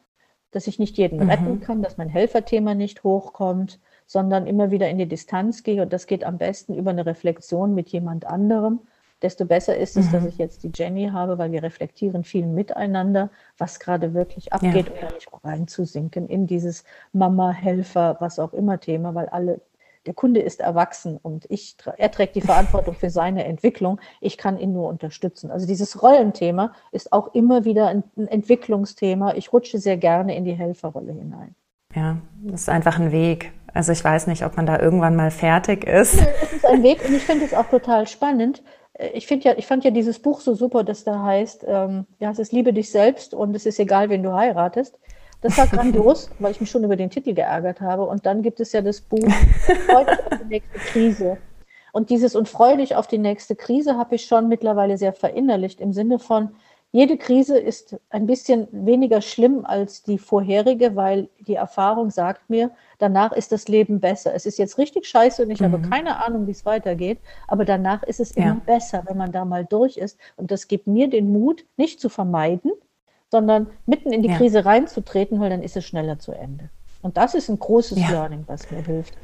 [0.51, 1.31] dass ich nicht jeden mhm.
[1.31, 5.83] retten kann, dass mein Helferthema nicht hochkommt, sondern immer wieder in die Distanz gehe.
[5.83, 8.81] Und das geht am besten über eine Reflexion mit jemand anderem.
[9.21, 10.13] Desto besser ist es, mhm.
[10.13, 13.29] dass ich jetzt die Jenny habe, weil wir reflektieren viel miteinander,
[13.59, 14.93] was gerade wirklich abgeht, ja.
[14.93, 19.61] um da nicht reinzusinken in dieses Mama, Helfer, was auch immer Thema, weil alle
[20.07, 24.01] der Kunde ist erwachsen und ich, er trägt die Verantwortung für seine Entwicklung.
[24.21, 25.51] Ich kann ihn nur unterstützen.
[25.51, 29.35] Also dieses Rollenthema ist auch immer wieder ein, ein Entwicklungsthema.
[29.35, 31.55] Ich rutsche sehr gerne in die Helferrolle hinein.
[31.95, 33.53] Ja, das ist einfach ein Weg.
[33.75, 36.15] Also ich weiß nicht, ob man da irgendwann mal fertig ist.
[36.43, 38.63] Es ist ein Weg und ich finde es auch total spannend.
[39.15, 42.31] Ich finde ja, ich fand ja dieses Buch so super, das da heißt, ähm, ja,
[42.31, 44.99] es ist Liebe dich selbst und es ist egal, wen du heiratest.
[45.43, 48.05] Das war grandios, weil ich mich schon über den Titel geärgert habe.
[48.05, 49.29] Und dann gibt es ja das Buch
[49.87, 51.39] Freudig auf die nächste Krise.
[51.93, 55.93] Und dieses und freudig auf die nächste Krise habe ich schon mittlerweile sehr verinnerlicht im
[55.93, 56.51] Sinne von,
[56.95, 62.71] jede Krise ist ein bisschen weniger schlimm als die vorherige, weil die Erfahrung sagt mir,
[62.99, 64.35] danach ist das Leben besser.
[64.35, 65.73] Es ist jetzt richtig scheiße und ich mhm.
[65.73, 67.19] habe keine Ahnung, wie es weitergeht,
[67.49, 68.43] aber danach ist es ja.
[68.43, 70.19] immer besser, wenn man da mal durch ist.
[70.37, 72.73] Und das gibt mir den Mut, nicht zu vermeiden,
[73.33, 74.37] sondern mitten in die ja.
[74.37, 76.69] Krise reinzutreten, weil dann ist es schneller zu Ende.
[77.01, 78.11] Und das ist ein großes ja.
[78.11, 79.15] Learning, was mir hilft.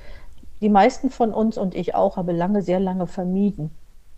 [0.62, 3.70] Die meisten von uns und ich auch habe lange, sehr lange vermieden,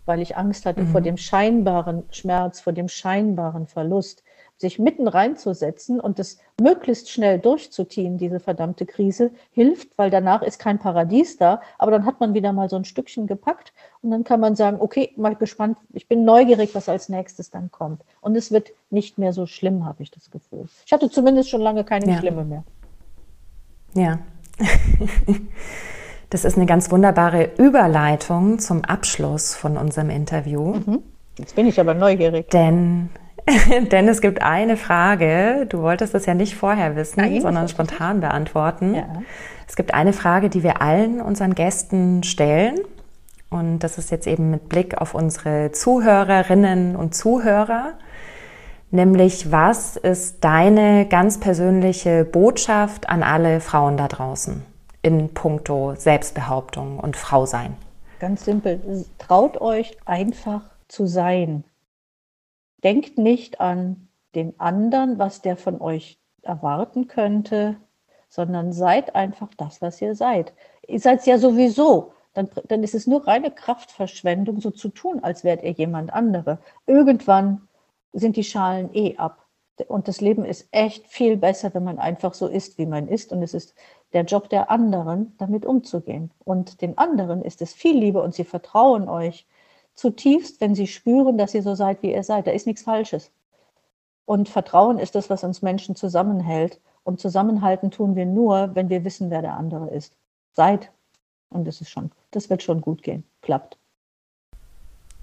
[0.05, 0.87] weil ich Angst hatte mhm.
[0.87, 4.23] vor dem scheinbaren Schmerz, vor dem scheinbaren Verlust
[4.61, 10.59] sich mitten reinzusetzen und das möglichst schnell durchzuziehen, diese verdammte Krise, hilft, weil danach ist
[10.59, 14.23] kein Paradies da, aber dann hat man wieder mal so ein Stückchen gepackt und dann
[14.23, 18.03] kann man sagen, okay, mal gespannt, ich bin neugierig, was als nächstes dann kommt.
[18.21, 20.67] Und es wird nicht mehr so schlimm, habe ich das Gefühl.
[20.85, 22.19] Ich hatte zumindest schon lange keine ja.
[22.19, 22.63] Schlimme mehr.
[23.93, 24.19] Ja.
[26.31, 30.75] Das ist eine ganz wunderbare Überleitung zum Abschluss von unserem Interview.
[30.75, 31.03] Mhm.
[31.37, 32.49] Jetzt bin ich aber neugierig.
[32.51, 33.09] Denn
[33.91, 38.21] Denn es gibt eine Frage, du wolltest das ja nicht vorher wissen, Nein, sondern spontan
[38.21, 38.95] beantworten.
[38.95, 39.07] Ja.
[39.67, 42.79] Es gibt eine Frage, die wir allen unseren Gästen stellen.
[43.49, 47.93] Und das ist jetzt eben mit Blick auf unsere Zuhörerinnen und Zuhörer.
[48.91, 54.63] Nämlich, was ist deine ganz persönliche Botschaft an alle Frauen da draußen
[55.01, 57.75] in puncto Selbstbehauptung und Frau sein?
[58.19, 59.05] Ganz simpel.
[59.17, 61.63] Traut euch einfach zu sein.
[62.83, 67.77] Denkt nicht an den anderen, was der von euch erwarten könnte,
[68.29, 70.53] sondern seid einfach das, was ihr seid.
[70.87, 72.13] Ihr seid ja sowieso.
[72.33, 76.59] Dann, dann ist es nur reine Kraftverschwendung, so zu tun, als wärt ihr jemand andere.
[76.87, 77.67] Irgendwann
[78.13, 79.45] sind die Schalen eh ab.
[79.87, 83.31] Und das Leben ist echt viel besser, wenn man einfach so ist, wie man ist.
[83.33, 83.73] Und es ist
[84.13, 86.31] der Job der anderen, damit umzugehen.
[86.45, 89.47] Und den anderen ist es viel lieber und sie vertrauen euch,
[89.95, 92.47] zutiefst, wenn sie spüren, dass ihr so seid, wie ihr seid.
[92.47, 93.31] Da ist nichts Falsches.
[94.25, 96.79] Und Vertrauen ist das, was uns Menschen zusammenhält.
[97.03, 100.13] Und zusammenhalten tun wir nur, wenn wir wissen, wer der andere ist.
[100.53, 100.91] Seid.
[101.49, 103.23] Und das ist schon, das wird schon gut gehen.
[103.41, 103.77] Klappt.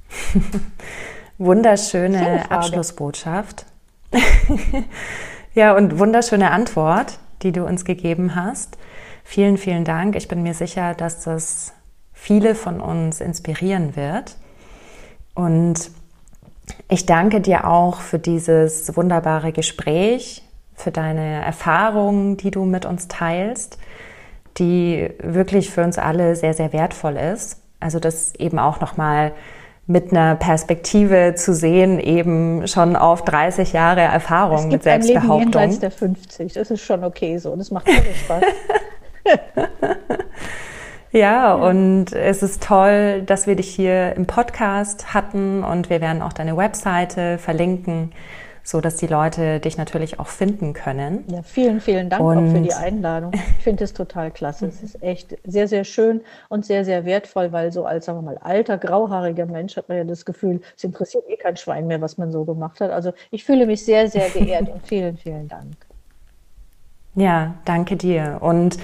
[1.39, 3.65] Wunderschöne Abschlussbotschaft.
[5.55, 8.77] ja, und wunderschöne Antwort, die du uns gegeben hast.
[9.23, 10.17] Vielen, vielen Dank.
[10.17, 11.75] Ich bin mir sicher, dass das
[12.13, 14.37] viele von uns inspirieren wird.
[15.39, 15.93] Und
[16.89, 20.43] ich danke dir auch für dieses wunderbare Gespräch,
[20.75, 23.79] für deine Erfahrungen, die du mit uns teilst,
[24.57, 27.63] die wirklich für uns alle sehr, sehr wertvoll ist.
[27.79, 29.31] Also das eben auch nochmal
[29.87, 35.39] mit einer Perspektive zu sehen, eben schon auf 30 Jahre Erfahrung es gibt mit Selbstbehauptung.
[35.39, 38.43] Ein Leben jenseits der 50, das ist schon okay so, das macht mir Spaß.
[41.11, 46.21] Ja, und es ist toll, dass wir dich hier im Podcast hatten und wir werden
[46.21, 48.13] auch deine Webseite verlinken,
[48.63, 51.25] so dass die Leute dich natürlich auch finden können.
[51.29, 53.33] Ja, vielen, vielen Dank und auch für die Einladung.
[53.59, 54.67] Ich finde es total klasse.
[54.67, 58.23] Es ist echt sehr, sehr schön und sehr, sehr wertvoll, weil so als, sagen wir
[58.23, 62.03] mal, alter, grauhaariger Mensch hat man ja das Gefühl, es interessiert eh kein Schwein mehr,
[62.03, 62.91] was man so gemacht hat.
[62.91, 65.75] Also ich fühle mich sehr, sehr geehrt und vielen, vielen Dank.
[67.15, 68.39] Ja, danke dir.
[68.41, 68.77] Und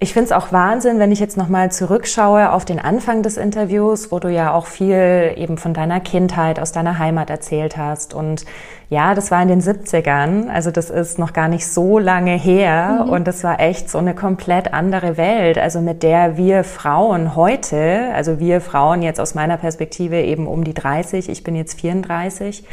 [0.00, 4.12] ich finde es auch Wahnsinn, wenn ich jetzt nochmal zurückschaue auf den Anfang des Interviews,
[4.12, 8.14] wo du ja auch viel eben von deiner Kindheit aus deiner Heimat erzählt hast.
[8.14, 8.44] Und
[8.90, 13.02] ja, das war in den 70ern, also das ist noch gar nicht so lange her
[13.04, 13.10] mhm.
[13.10, 18.12] und das war echt so eine komplett andere Welt, also mit der wir Frauen heute,
[18.14, 22.64] also wir Frauen jetzt aus meiner Perspektive eben um die 30, ich bin jetzt 34,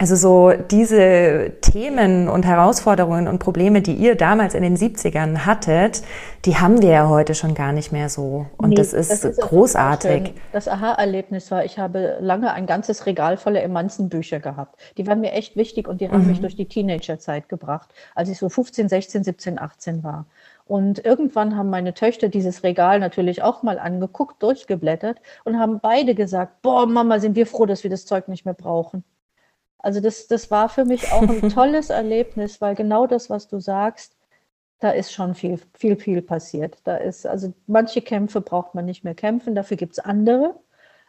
[0.00, 6.00] Also so diese Themen und Herausforderungen und Probleme, die ihr damals in den 70ern hattet,
[6.46, 8.46] die haben wir ja heute schon gar nicht mehr so.
[8.56, 10.32] Und nee, das, ist das, ist großartig.
[10.52, 14.80] Das Aha-Erlebnis war, ich habe lange ein ganzes Regal voller Emanzenbücher gehabt.
[14.96, 16.28] Die waren mir echt wichtig und die haben mhm.
[16.28, 20.24] mich durch die Teenagerzeit gebracht, als ich so 15, 16, 17, 18 war.
[20.64, 26.14] Und irgendwann haben meine Töchter dieses Regal natürlich auch mal angeguckt, durchgeblättert und haben beide
[26.14, 29.04] gesagt, boah, Mama, sind wir froh, dass wir das Zeug nicht mehr brauchen.
[29.82, 33.60] Also das, das war für mich auch ein tolles Erlebnis, weil genau das, was du
[33.60, 34.16] sagst,
[34.78, 36.78] da ist schon viel, viel, viel passiert.
[36.84, 40.54] Da ist, also manche Kämpfe braucht man nicht mehr kämpfen, dafür gibt es andere,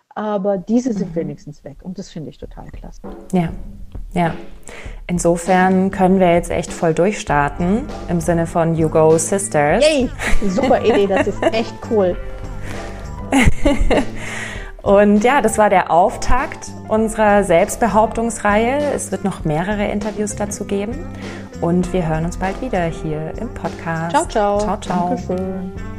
[0.09, 1.15] aber diese sind mhm.
[1.15, 3.01] wenigstens weg und das finde ich total klasse.
[3.31, 3.49] Ja,
[4.13, 4.33] ja.
[5.07, 9.83] Insofern können wir jetzt echt voll durchstarten im Sinne von You Go Sisters.
[9.83, 10.09] Yay!
[10.47, 12.15] Super Idee, das ist echt cool.
[14.81, 18.91] Und ja, das war der Auftakt unserer Selbstbehauptungsreihe.
[18.93, 21.07] Es wird noch mehrere Interviews dazu geben.
[21.61, 24.11] Und wir hören uns bald wieder hier im Podcast.
[24.11, 24.59] Ciao, ciao.
[24.59, 25.09] Ciao, ciao.
[25.09, 25.90] Dankeschön.